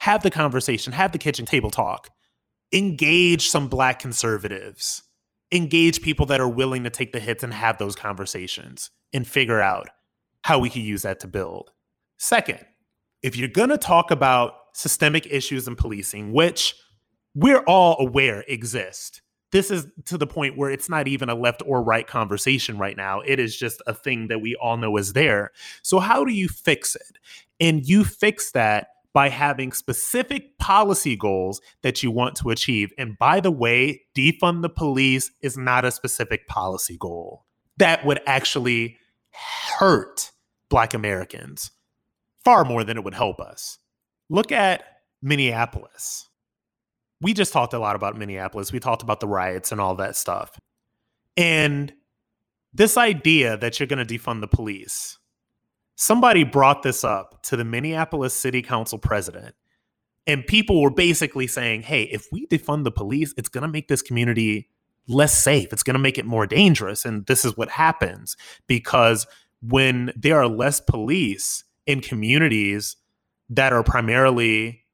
Have 0.00 0.22
the 0.22 0.30
conversation, 0.30 0.92
have 0.92 1.12
the 1.12 1.18
kitchen 1.18 1.46
table 1.46 1.70
talk. 1.70 2.10
Engage 2.72 3.48
some 3.48 3.68
Black 3.68 3.98
conservatives 3.98 5.02
engage 5.52 6.02
people 6.02 6.26
that 6.26 6.40
are 6.40 6.48
willing 6.48 6.84
to 6.84 6.90
take 6.90 7.12
the 7.12 7.20
hits 7.20 7.42
and 7.42 7.54
have 7.54 7.78
those 7.78 7.94
conversations 7.94 8.90
and 9.12 9.26
figure 9.26 9.60
out 9.60 9.88
how 10.42 10.58
we 10.58 10.70
can 10.70 10.82
use 10.82 11.02
that 11.02 11.20
to 11.20 11.28
build. 11.28 11.70
Second, 12.18 12.64
if 13.22 13.36
you're 13.36 13.48
going 13.48 13.68
to 13.68 13.78
talk 13.78 14.10
about 14.10 14.54
systemic 14.74 15.26
issues 15.26 15.66
in 15.66 15.76
policing, 15.76 16.32
which 16.32 16.74
we're 17.34 17.60
all 17.60 17.96
aware 17.98 18.44
exist, 18.48 19.22
this 19.52 19.70
is 19.70 19.86
to 20.06 20.18
the 20.18 20.26
point 20.26 20.56
where 20.56 20.70
it's 20.70 20.88
not 20.88 21.08
even 21.08 21.28
a 21.28 21.34
left 21.34 21.62
or 21.64 21.82
right 21.82 22.06
conversation 22.06 22.78
right 22.78 22.96
now. 22.96 23.20
It 23.20 23.38
is 23.38 23.56
just 23.56 23.80
a 23.86 23.94
thing 23.94 24.28
that 24.28 24.40
we 24.40 24.56
all 24.56 24.76
know 24.76 24.96
is 24.96 25.12
there. 25.12 25.52
So, 25.82 25.98
how 25.98 26.24
do 26.24 26.32
you 26.32 26.48
fix 26.48 26.96
it? 26.96 27.18
And 27.60 27.86
you 27.86 28.04
fix 28.04 28.50
that 28.52 28.88
by 29.16 29.30
having 29.30 29.72
specific 29.72 30.58
policy 30.58 31.16
goals 31.16 31.62
that 31.80 32.02
you 32.02 32.10
want 32.10 32.36
to 32.36 32.50
achieve. 32.50 32.92
And 32.98 33.16
by 33.16 33.40
the 33.40 33.50
way, 33.50 34.02
defund 34.14 34.60
the 34.60 34.68
police 34.68 35.30
is 35.40 35.56
not 35.56 35.86
a 35.86 35.90
specific 35.90 36.46
policy 36.48 36.98
goal. 36.98 37.46
That 37.78 38.04
would 38.04 38.20
actually 38.26 38.98
hurt 39.78 40.32
Black 40.68 40.92
Americans 40.92 41.70
far 42.44 42.64
more 42.64 42.84
than 42.84 42.98
it 42.98 43.04
would 43.04 43.14
help 43.14 43.40
us. 43.40 43.78
Look 44.28 44.52
at 44.52 44.84
Minneapolis. 45.22 46.25
We 47.20 47.32
just 47.32 47.52
talked 47.52 47.72
a 47.72 47.78
lot 47.78 47.96
about 47.96 48.16
Minneapolis. 48.16 48.72
We 48.72 48.80
talked 48.80 49.02
about 49.02 49.20
the 49.20 49.28
riots 49.28 49.72
and 49.72 49.80
all 49.80 49.94
that 49.96 50.16
stuff. 50.16 50.58
And 51.36 51.92
this 52.72 52.96
idea 52.96 53.56
that 53.56 53.78
you're 53.80 53.86
going 53.86 54.04
to 54.04 54.18
defund 54.18 54.40
the 54.40 54.48
police 54.48 55.18
somebody 55.96 56.44
brought 56.44 56.82
this 56.82 57.02
up 57.02 57.42
to 57.42 57.56
the 57.56 57.64
Minneapolis 57.64 58.34
City 58.34 58.62
Council 58.62 58.98
president, 58.98 59.54
and 60.26 60.46
people 60.46 60.80
were 60.80 60.90
basically 60.90 61.46
saying, 61.46 61.82
hey, 61.82 62.04
if 62.04 62.26
we 62.30 62.46
defund 62.46 62.84
the 62.84 62.92
police, 62.92 63.34
it's 63.36 63.48
going 63.48 63.62
to 63.62 63.68
make 63.68 63.88
this 63.88 64.02
community 64.02 64.68
less 65.08 65.36
safe. 65.36 65.72
It's 65.72 65.82
going 65.82 65.94
to 65.94 66.00
make 66.00 66.18
it 66.18 66.26
more 66.26 66.46
dangerous. 66.46 67.04
And 67.04 67.26
this 67.26 67.44
is 67.44 67.56
what 67.56 67.68
happens 67.68 68.36
because 68.66 69.26
when 69.62 70.12
there 70.16 70.36
are 70.40 70.48
less 70.48 70.80
police 70.80 71.64
in 71.86 72.00
communities 72.00 72.96
that 73.48 73.72
are 73.72 73.84
primarily 73.84 74.84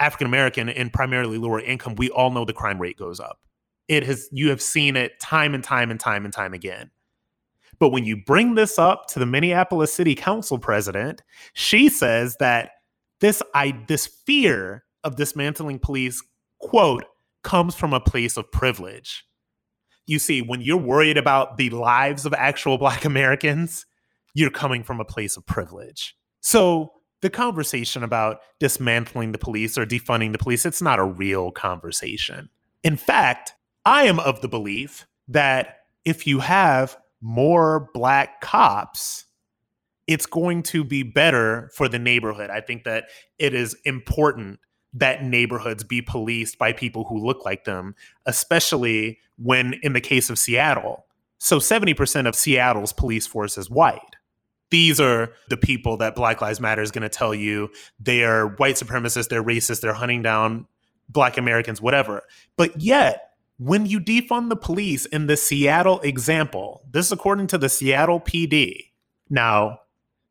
African 0.00 0.26
American 0.26 0.68
and 0.68 0.92
primarily 0.92 1.38
lower 1.38 1.60
income, 1.60 1.94
we 1.96 2.10
all 2.10 2.30
know 2.30 2.44
the 2.44 2.52
crime 2.52 2.80
rate 2.80 2.96
goes 2.96 3.20
up. 3.20 3.38
It 3.86 4.04
has 4.04 4.28
you 4.32 4.50
have 4.50 4.62
seen 4.62 4.96
it 4.96 5.20
time 5.20 5.54
and 5.54 5.62
time 5.62 5.90
and 5.90 6.00
time 6.00 6.24
and 6.24 6.32
time 6.32 6.54
again. 6.54 6.90
But 7.78 7.90
when 7.90 8.04
you 8.04 8.16
bring 8.16 8.54
this 8.54 8.78
up 8.78 9.06
to 9.08 9.18
the 9.18 9.26
Minneapolis 9.26 9.92
City 9.92 10.14
Council 10.14 10.58
president, 10.58 11.22
she 11.52 11.88
says 11.88 12.36
that 12.40 12.72
this 13.20 13.42
I 13.54 13.78
this 13.88 14.06
fear 14.06 14.84
of 15.04 15.16
dismantling 15.16 15.78
police, 15.78 16.22
quote, 16.60 17.04
comes 17.42 17.74
from 17.74 17.92
a 17.92 18.00
place 18.00 18.36
of 18.36 18.50
privilege. 18.50 19.24
You 20.06 20.18
see, 20.18 20.42
when 20.42 20.60
you're 20.60 20.76
worried 20.76 21.16
about 21.16 21.56
the 21.56 21.70
lives 21.70 22.26
of 22.26 22.34
actual 22.34 22.78
black 22.78 23.04
Americans, 23.04 23.86
you're 24.34 24.50
coming 24.50 24.82
from 24.82 25.00
a 25.00 25.04
place 25.04 25.36
of 25.36 25.46
privilege. 25.46 26.16
So 26.40 26.92
the 27.22 27.30
conversation 27.30 28.02
about 28.02 28.40
dismantling 28.58 29.32
the 29.32 29.38
police 29.38 29.76
or 29.76 29.84
defunding 29.84 30.32
the 30.32 30.38
police, 30.38 30.64
it's 30.64 30.82
not 30.82 30.98
a 30.98 31.04
real 31.04 31.50
conversation. 31.50 32.48
In 32.82 32.96
fact, 32.96 33.52
I 33.84 34.04
am 34.04 34.18
of 34.20 34.40
the 34.40 34.48
belief 34.48 35.06
that 35.28 35.80
if 36.04 36.26
you 36.26 36.40
have 36.40 36.96
more 37.20 37.90
black 37.92 38.40
cops, 38.40 39.26
it's 40.06 40.26
going 40.26 40.62
to 40.64 40.82
be 40.82 41.02
better 41.02 41.70
for 41.74 41.88
the 41.88 41.98
neighborhood. 41.98 42.50
I 42.50 42.60
think 42.60 42.84
that 42.84 43.04
it 43.38 43.54
is 43.54 43.76
important 43.84 44.58
that 44.92 45.22
neighborhoods 45.22 45.84
be 45.84 46.02
policed 46.02 46.58
by 46.58 46.72
people 46.72 47.04
who 47.04 47.24
look 47.24 47.44
like 47.44 47.64
them, 47.64 47.94
especially 48.26 49.18
when 49.36 49.74
in 49.82 49.92
the 49.92 50.00
case 50.00 50.30
of 50.30 50.38
Seattle. 50.38 51.06
So 51.38 51.58
70% 51.58 52.26
of 52.26 52.34
Seattle's 52.34 52.92
police 52.92 53.26
force 53.26 53.56
is 53.56 53.70
white. 53.70 54.16
These 54.70 55.00
are 55.00 55.32
the 55.48 55.56
people 55.56 55.96
that 55.98 56.14
Black 56.14 56.40
Lives 56.40 56.60
Matter 56.60 56.82
is 56.82 56.90
going 56.90 57.02
to 57.02 57.08
tell 57.08 57.34
you 57.34 57.70
they 57.98 58.22
are 58.24 58.48
white 58.56 58.76
supremacists, 58.76 59.28
they're 59.28 59.42
racist, 59.42 59.80
they're 59.80 59.92
hunting 59.92 60.22
down 60.22 60.66
black 61.08 61.36
Americans, 61.36 61.80
whatever. 61.80 62.22
But 62.56 62.80
yet, 62.80 63.30
when 63.58 63.84
you 63.86 64.00
defund 64.00 64.48
the 64.48 64.56
police 64.56 65.06
in 65.06 65.26
the 65.26 65.36
Seattle 65.36 66.00
example, 66.00 66.82
this 66.90 67.06
is 67.06 67.12
according 67.12 67.48
to 67.48 67.58
the 67.58 67.68
Seattle 67.68 68.20
PD, 68.20 68.86
Now, 69.28 69.80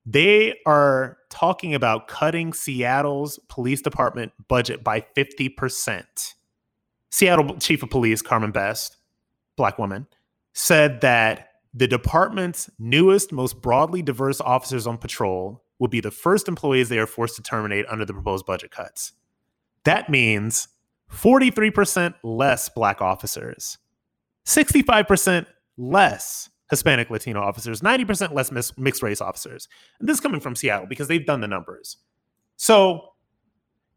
they 0.05 0.55
are 0.65 1.17
talking 1.29 1.75
about 1.75 2.07
cutting 2.07 2.53
Seattle's 2.53 3.39
police 3.47 3.81
department 3.81 4.31
budget 4.47 4.83
by 4.83 5.05
50%. 5.15 6.33
Seattle 7.11 7.57
Chief 7.57 7.83
of 7.83 7.89
Police 7.89 8.21
Carmen 8.21 8.51
Best, 8.51 8.97
black 9.55 9.77
woman, 9.77 10.07
said 10.53 11.01
that 11.01 11.48
the 11.79 11.87
department's 11.87 12.69
newest, 12.77 13.31
most 13.31 13.61
broadly 13.61 14.01
diverse 14.01 14.41
officers 14.41 14.85
on 14.85 14.97
patrol 14.97 15.63
will 15.79 15.87
be 15.87 16.01
the 16.01 16.11
first 16.11 16.49
employees 16.49 16.89
they 16.89 16.99
are 16.99 17.07
forced 17.07 17.37
to 17.37 17.41
terminate 17.41 17.85
under 17.87 18.03
the 18.03 18.11
proposed 18.11 18.45
budget 18.45 18.69
cuts. 18.69 19.13
That 19.85 20.09
means 20.09 20.67
43% 21.09 22.15
less 22.21 22.67
black 22.67 23.01
officers, 23.01 23.77
65% 24.45 25.45
less 25.77 26.49
Hispanic 26.69 27.09
Latino 27.09 27.41
officers, 27.41 27.79
90% 27.79 28.33
less 28.33 28.51
mixed 28.77 29.01
race 29.01 29.21
officers. 29.21 29.69
And 30.01 30.09
this 30.09 30.15
is 30.15 30.21
coming 30.21 30.41
from 30.41 30.57
Seattle 30.57 30.85
because 30.85 31.07
they've 31.07 31.25
done 31.25 31.39
the 31.39 31.47
numbers. 31.47 31.95
So 32.57 33.13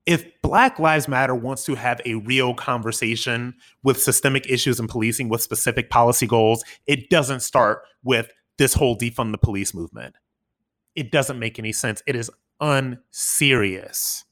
if 0.07 0.27
Black 0.43 0.79
Lives 0.79 1.07
Matter 1.07 1.35
wants 1.35 1.65
to 1.65 1.75
have 1.75 2.01
a 2.05 2.15
real 2.15 2.55
conversation 2.55 3.55
with 3.83 4.01
systemic 4.01 4.49
issues 4.51 4.81
in 4.81 4.89
policing 4.89 5.29
with 5.29 5.43
specific 5.43 5.91
policy 5.91 6.27
goals, 6.27 6.65
it 6.87 7.09
doesn't 7.09 7.41
start 7.41 7.83
with 8.03 8.31
this 8.59 8.75
whole 8.75 8.97
defund 8.97 9.33
the 9.33 9.39
police 9.39 9.75
movement. 9.75 10.17
It 10.95 11.11
doesn't 11.11 11.39
make 11.39 11.59
any 11.59 11.73
sense. 11.73 12.03
It 12.07 12.17
is 12.17 12.31
unserious, 12.61 14.25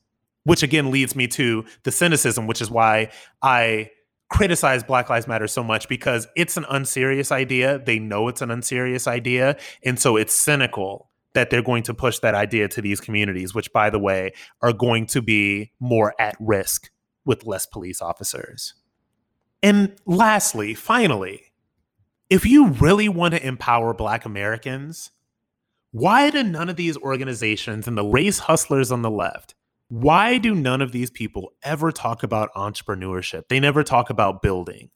which 0.45 0.63
again 0.63 0.91
leads 0.91 1.15
me 1.15 1.27
to 1.29 1.65
the 1.85 1.93
cynicism, 1.93 2.47
which 2.47 2.61
is 2.61 2.71
why 2.71 3.11
I 3.43 3.91
criticize 4.29 4.85
Black 4.85 5.11
Lives 5.11 5.27
Matter 5.27 5.47
so 5.47 5.63
much 5.63 5.89
because 5.89 6.27
it's 6.37 6.57
an 6.57 6.65
unserious 6.69 7.33
idea. 7.33 7.79
They 7.79 7.99
know 7.99 8.29
it's 8.29 8.43
an 8.43 8.51
unserious 8.51 9.07
idea. 9.07 9.57
And 9.85 9.99
so 9.99 10.17
it's 10.17 10.35
cynical 10.35 11.10
that 11.35 11.51
they're 11.51 11.62
going 11.62 11.83
to 11.85 11.95
push 11.95 12.19
that 12.19 12.35
idea 12.35 12.69
to 12.69 12.83
these 12.83 13.01
communities, 13.01 13.55
which, 13.55 13.73
by 13.73 13.90
the 13.90 13.99
way, 13.99 14.33
are 14.62 14.73
going 14.73 15.07
to 15.07 15.23
be 15.23 15.73
more 15.81 16.14
at 16.21 16.37
risk 16.40 16.90
with 17.25 17.47
less 17.47 17.66
police 17.66 18.03
officers. 18.03 18.75
And 19.62 19.97
lastly, 20.07 20.75
finally, 20.75 21.53
if 22.29 22.47
you 22.47 22.69
really 22.69 23.09
want 23.09 23.35
to 23.35 23.47
empower 23.47 23.95
Black 23.95 24.25
Americans, 24.25 25.11
why 25.93 26.31
do 26.31 26.43
none 26.43 26.69
of 26.69 26.77
these 26.77 26.97
organizations 26.97 27.87
and 27.87 27.97
the 27.97 28.05
race 28.05 28.40
hustlers 28.40 28.90
on 28.90 29.03
the 29.03 29.11
left 29.11 29.55
why 29.90 30.38
do 30.38 30.55
none 30.55 30.81
of 30.81 30.93
these 30.93 31.11
people 31.11 31.53
ever 31.64 31.90
talk 31.90 32.23
about 32.23 32.55
entrepreneurship? 32.55 33.49
They 33.49 33.59
never 33.59 33.83
talk 33.83 34.09
about 34.09 34.40
building. 34.40 34.90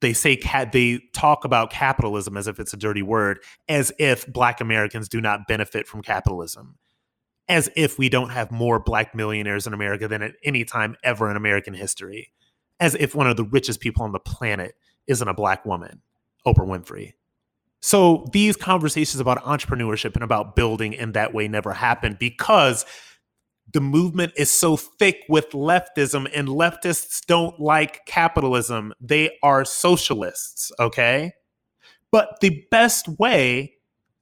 They 0.00 0.12
say 0.12 0.36
they 0.72 1.00
talk 1.14 1.44
about 1.44 1.70
capitalism 1.70 2.36
as 2.36 2.46
if 2.46 2.58
it's 2.58 2.74
a 2.74 2.76
dirty 2.76 3.02
word, 3.02 3.38
as 3.68 3.92
if 3.98 4.26
black 4.26 4.60
Americans 4.60 5.08
do 5.08 5.20
not 5.20 5.46
benefit 5.48 5.86
from 5.86 6.02
capitalism. 6.02 6.76
As 7.48 7.70
if 7.76 7.98
we 7.98 8.08
don't 8.08 8.30
have 8.30 8.50
more 8.50 8.80
black 8.80 9.14
millionaires 9.14 9.66
in 9.66 9.74
America 9.74 10.08
than 10.08 10.22
at 10.22 10.34
any 10.42 10.64
time 10.64 10.96
ever 11.04 11.30
in 11.30 11.36
American 11.36 11.74
history. 11.74 12.32
As 12.80 12.94
if 12.94 13.14
one 13.14 13.26
of 13.26 13.36
the 13.36 13.44
richest 13.44 13.80
people 13.80 14.04
on 14.04 14.12
the 14.12 14.20
planet 14.20 14.74
isn't 15.06 15.28
a 15.28 15.34
black 15.34 15.64
woman, 15.64 16.02
Oprah 16.46 16.66
Winfrey. 16.66 17.12
So 17.80 18.26
these 18.32 18.56
conversations 18.56 19.20
about 19.20 19.44
entrepreneurship 19.44 20.14
and 20.14 20.24
about 20.24 20.56
building 20.56 20.94
in 20.94 21.12
that 21.12 21.34
way 21.34 21.48
never 21.48 21.74
happen 21.74 22.16
because 22.18 22.86
the 23.74 23.80
movement 23.80 24.32
is 24.36 24.50
so 24.50 24.76
thick 24.76 25.24
with 25.28 25.50
leftism, 25.50 26.30
and 26.32 26.48
leftists 26.48 27.26
don't 27.26 27.58
like 27.60 28.06
capitalism. 28.06 28.94
They 29.00 29.36
are 29.42 29.64
socialists, 29.64 30.72
okay? 30.78 31.32
But 32.12 32.40
the 32.40 32.64
best 32.70 33.08
way 33.18 33.74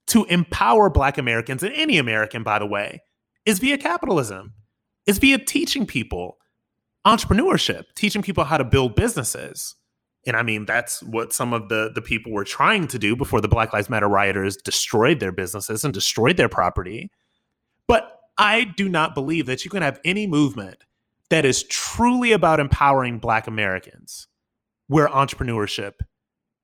to 0.09 0.25
empower 0.25 0.89
Black 0.89 1.19
Americans, 1.19 1.63
and 1.63 1.75
any 1.75 1.99
American, 1.99 2.43
by 2.43 2.59
the 2.59 2.67
way, 2.67 3.03
is 3.45 3.59
via 3.59 3.77
capitalism, 3.77 4.55
is 5.07 5.19
via 5.19 5.39
teaching 5.39 5.87
people 5.87 6.39
entrepreneurship, 7.07 7.85
teaching 7.95 8.23
people 8.23 8.45
how 8.45 8.57
to 8.57 8.65
build 8.65 8.97
businesses. 8.97 9.75
And 10.27 10.35
I 10.35 10.43
mean, 10.43 10.65
that's 10.65 11.03
what 11.03 11.35
some 11.35 11.53
of 11.53 11.69
the, 11.69 11.91
the 11.95 12.01
people 12.01 12.33
were 12.33 12.45
trying 12.45 12.87
to 12.89 12.99
do 12.99 13.15
before 13.17 13.43
the 13.43 13.49
Black 13.49 13.73
Lives 13.75 13.91
Matter 13.91 14.09
rioters 14.09 14.57
destroyed 14.57 15.21
their 15.21 15.33
businesses 15.33 15.85
and 15.85 15.93
destroyed 15.93 16.39
their 16.39 16.49
property. 16.49 17.11
But 17.87 18.09
I 18.43 18.65
do 18.65 18.89
not 18.89 19.15
believe 19.15 19.47
that 19.47 19.65
you 19.65 19.71
can 19.71 19.83
have 19.83 20.01
any 20.05 20.27
movement 20.27 20.83
that 21.31 21.45
is 21.45 21.63
truly 21.63 22.33
about 22.33 22.59
empowering 22.59 23.19
Black 23.21 23.47
Americans 23.47 24.27
where 24.89 25.07
entrepreneurship 25.07 25.93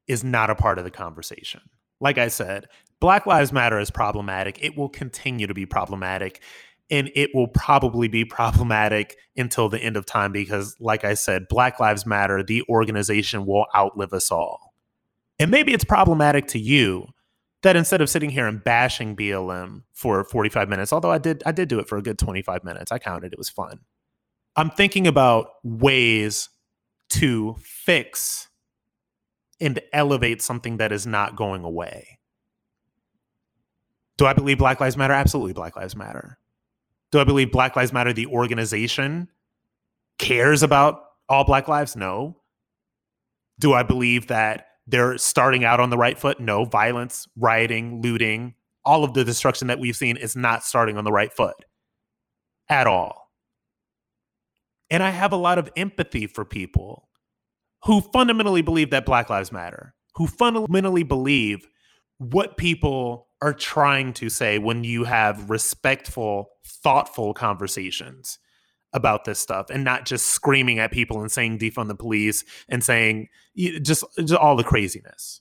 is 0.08 0.24
not 0.24 0.50
a 0.50 0.56
part 0.56 0.78
of 0.78 0.84
the 0.84 0.90
conversation. 0.90 1.60
Like 2.00 2.18
I 2.18 2.28
said, 2.28 2.66
Black 3.00 3.26
Lives 3.26 3.52
Matter 3.52 3.78
is 3.78 3.92
problematic. 3.92 4.58
It 4.60 4.76
will 4.76 4.88
continue 4.88 5.46
to 5.46 5.54
be 5.54 5.66
problematic. 5.66 6.42
And 6.90 7.12
it 7.14 7.30
will 7.32 7.46
probably 7.46 8.08
be 8.08 8.24
problematic 8.24 9.16
until 9.36 9.68
the 9.68 9.78
end 9.78 9.96
of 9.96 10.04
time 10.04 10.32
because, 10.32 10.74
like 10.80 11.04
I 11.04 11.14
said, 11.14 11.46
Black 11.48 11.78
Lives 11.78 12.06
Matter, 12.06 12.42
the 12.42 12.64
organization, 12.68 13.46
will 13.46 13.66
outlive 13.76 14.12
us 14.12 14.32
all. 14.32 14.74
And 15.38 15.50
maybe 15.50 15.72
it's 15.72 15.84
problematic 15.84 16.48
to 16.48 16.58
you 16.58 17.06
that 17.62 17.76
instead 17.76 18.00
of 18.00 18.08
sitting 18.08 18.30
here 18.30 18.46
and 18.46 18.62
bashing 18.62 19.16
BLM 19.16 19.82
for 19.92 20.24
45 20.24 20.68
minutes, 20.68 20.92
although 20.92 21.10
I 21.10 21.18
did 21.18 21.42
I 21.44 21.52
did 21.52 21.68
do 21.68 21.78
it 21.78 21.88
for 21.88 21.98
a 21.98 22.02
good 22.02 22.18
25 22.18 22.64
minutes. 22.64 22.92
I 22.92 22.98
counted, 22.98 23.32
it 23.32 23.38
was 23.38 23.48
fun. 23.48 23.80
I'm 24.56 24.70
thinking 24.70 25.06
about 25.06 25.48
ways 25.62 26.48
to 27.10 27.56
fix 27.62 28.48
and 29.60 29.80
elevate 29.92 30.42
something 30.42 30.76
that 30.76 30.92
is 30.92 31.06
not 31.06 31.36
going 31.36 31.64
away. 31.64 32.18
Do 34.16 34.26
I 34.26 34.32
believe 34.32 34.58
Black 34.58 34.80
Lives 34.80 34.96
Matter? 34.96 35.14
Absolutely 35.14 35.52
Black 35.52 35.76
Lives 35.76 35.96
Matter. 35.96 36.38
Do 37.10 37.20
I 37.20 37.24
believe 37.24 37.50
Black 37.50 37.76
Lives 37.76 37.92
Matter 37.92 38.12
the 38.12 38.26
organization 38.26 39.28
cares 40.18 40.62
about 40.62 41.02
all 41.28 41.44
black 41.44 41.68
lives? 41.68 41.96
No. 41.96 42.36
Do 43.58 43.72
I 43.72 43.82
believe 43.82 44.28
that 44.28 44.67
they're 44.88 45.18
starting 45.18 45.64
out 45.64 45.80
on 45.80 45.90
the 45.90 45.98
right 45.98 46.18
foot. 46.18 46.40
No, 46.40 46.64
violence, 46.64 47.28
rioting, 47.36 48.00
looting, 48.00 48.54
all 48.84 49.04
of 49.04 49.12
the 49.12 49.24
destruction 49.24 49.68
that 49.68 49.78
we've 49.78 49.96
seen 49.96 50.16
is 50.16 50.34
not 50.34 50.64
starting 50.64 50.96
on 50.96 51.04
the 51.04 51.12
right 51.12 51.32
foot 51.32 51.56
at 52.70 52.86
all. 52.86 53.30
And 54.90 55.02
I 55.02 55.10
have 55.10 55.32
a 55.32 55.36
lot 55.36 55.58
of 55.58 55.70
empathy 55.76 56.26
for 56.26 56.44
people 56.46 57.08
who 57.84 58.00
fundamentally 58.00 58.62
believe 58.62 58.90
that 58.90 59.04
Black 59.04 59.28
Lives 59.28 59.52
Matter, 59.52 59.94
who 60.14 60.26
fundamentally 60.26 61.02
believe 61.02 61.68
what 62.16 62.56
people 62.56 63.28
are 63.42 63.52
trying 63.52 64.14
to 64.14 64.30
say 64.30 64.58
when 64.58 64.84
you 64.84 65.04
have 65.04 65.50
respectful, 65.50 66.48
thoughtful 66.64 67.34
conversations 67.34 68.38
about 68.92 69.24
this 69.24 69.38
stuff 69.38 69.66
and 69.70 69.84
not 69.84 70.06
just 70.06 70.26
screaming 70.26 70.78
at 70.78 70.90
people 70.90 71.20
and 71.20 71.30
saying 71.30 71.58
defund 71.58 71.88
the 71.88 71.94
police 71.94 72.44
and 72.68 72.82
saying 72.82 73.28
just, 73.56 74.04
just 74.16 74.34
all 74.34 74.56
the 74.56 74.64
craziness. 74.64 75.40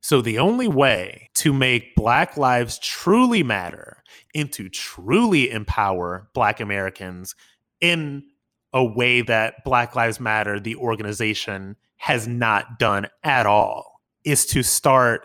So 0.00 0.20
the 0.20 0.38
only 0.38 0.68
way 0.68 1.30
to 1.36 1.52
make 1.52 1.96
black 1.96 2.36
lives 2.36 2.78
truly 2.78 3.42
matter 3.42 4.02
and 4.34 4.52
to 4.52 4.68
truly 4.68 5.50
empower 5.50 6.28
black 6.34 6.60
Americans 6.60 7.34
in 7.80 8.22
a 8.74 8.84
way 8.84 9.22
that 9.22 9.64
Black 9.64 9.94
Lives 9.94 10.20
Matter 10.20 10.58
the 10.58 10.76
organization 10.76 11.76
has 11.96 12.26
not 12.26 12.78
done 12.78 13.06
at 13.22 13.46
all 13.46 14.00
is 14.24 14.44
to 14.46 14.62
start 14.62 15.22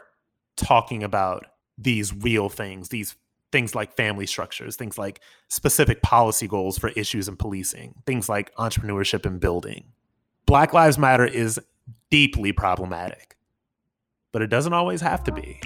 talking 0.56 1.04
about 1.04 1.46
these 1.78 2.14
real 2.14 2.48
things, 2.48 2.90
these 2.90 3.16
things 3.52 3.76
like 3.76 3.96
family 3.96 4.26
structures, 4.26 4.76
things 4.76 4.98
like 4.98 5.22
specific 5.48 6.02
policy 6.02 6.48
goals 6.48 6.78
for 6.78 6.90
issues 6.90 7.28
in 7.28 7.36
policing, 7.36 7.96
things 8.06 8.30
like 8.30 8.54
entrepreneurship 8.56 9.26
and 9.26 9.40
building. 9.40 9.86
Black 10.46 10.74
Lives 10.74 10.98
Matter 10.98 11.26
is 11.26 11.60
deeply 12.10 12.52
problematic, 12.52 13.38
but 14.32 14.42
it 14.42 14.48
doesn't 14.48 14.74
always 14.74 15.02
have 15.02 15.24
to 15.26 15.32
be. 15.32 15.60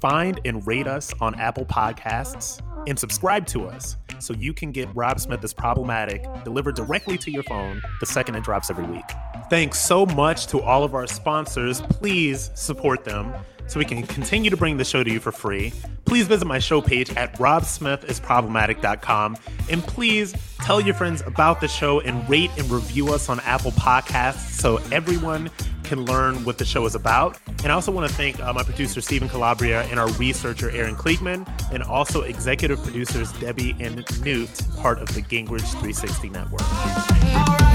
Find 0.00 0.40
and 0.44 0.66
rate 0.66 0.86
us 0.86 1.12
on 1.20 1.34
Apple 1.36 1.64
Podcasts 1.64 2.60
and 2.86 2.98
subscribe 2.98 3.46
to 3.46 3.66
us 3.66 3.96
so 4.18 4.34
you 4.34 4.52
can 4.52 4.70
get 4.70 4.88
Rob 4.94 5.18
Smith 5.20 5.42
is 5.42 5.52
Problematic 5.52 6.24
delivered 6.44 6.76
directly 6.76 7.18
to 7.18 7.30
your 7.30 7.42
phone 7.44 7.82
the 8.00 8.06
second 8.06 8.34
it 8.36 8.44
drops 8.44 8.70
every 8.70 8.84
week. 8.84 9.04
Thanks 9.50 9.80
so 9.80 10.06
much 10.06 10.46
to 10.48 10.60
all 10.60 10.84
of 10.84 10.94
our 10.94 11.06
sponsors. 11.06 11.80
Please 11.80 12.50
support 12.54 13.04
them 13.04 13.32
so 13.66 13.78
we 13.78 13.84
can 13.84 14.02
continue 14.02 14.50
to 14.50 14.56
bring 14.56 14.76
the 14.76 14.84
show 14.84 15.04
to 15.04 15.10
you 15.10 15.20
for 15.20 15.32
free. 15.32 15.72
Please 16.04 16.26
visit 16.26 16.46
my 16.46 16.58
show 16.58 16.80
page 16.80 17.14
at 17.16 17.34
robsmithisproblematic.com 17.34 19.36
and 19.70 19.82
please 19.82 20.34
tell 20.60 20.80
your 20.80 20.94
friends 20.94 21.22
about 21.26 21.60
the 21.60 21.68
show 21.68 22.00
and 22.00 22.28
rate 22.28 22.50
and 22.56 22.70
review 22.70 23.12
us 23.12 23.28
on 23.28 23.40
Apple 23.40 23.72
Podcasts 23.72 24.50
so 24.50 24.78
everyone 24.92 25.50
can 25.86 26.04
learn 26.04 26.44
what 26.44 26.58
the 26.58 26.64
show 26.64 26.84
is 26.86 26.94
about. 26.94 27.38
And 27.62 27.72
I 27.72 27.74
also 27.74 27.92
want 27.92 28.08
to 28.08 28.16
thank 28.16 28.40
uh, 28.40 28.52
my 28.52 28.62
producer, 28.62 29.00
Stephen 29.00 29.28
Calabria, 29.28 29.82
and 29.84 29.98
our 29.98 30.10
researcher, 30.12 30.70
Aaron 30.70 30.96
Kliegman, 30.96 31.48
and 31.72 31.82
also 31.82 32.22
executive 32.22 32.82
producers, 32.82 33.32
Debbie 33.34 33.74
and 33.80 34.04
Newt, 34.22 34.50
part 34.76 34.98
of 34.98 35.08
the 35.14 35.22
Gingrich 35.22 35.70
360 35.80 36.30
Network. 36.30 37.65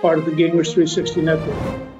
Part 0.00 0.18
of 0.18 0.24
the 0.24 0.30
Gingrich 0.30 0.74
360 0.74 1.22
Network. 1.22 1.95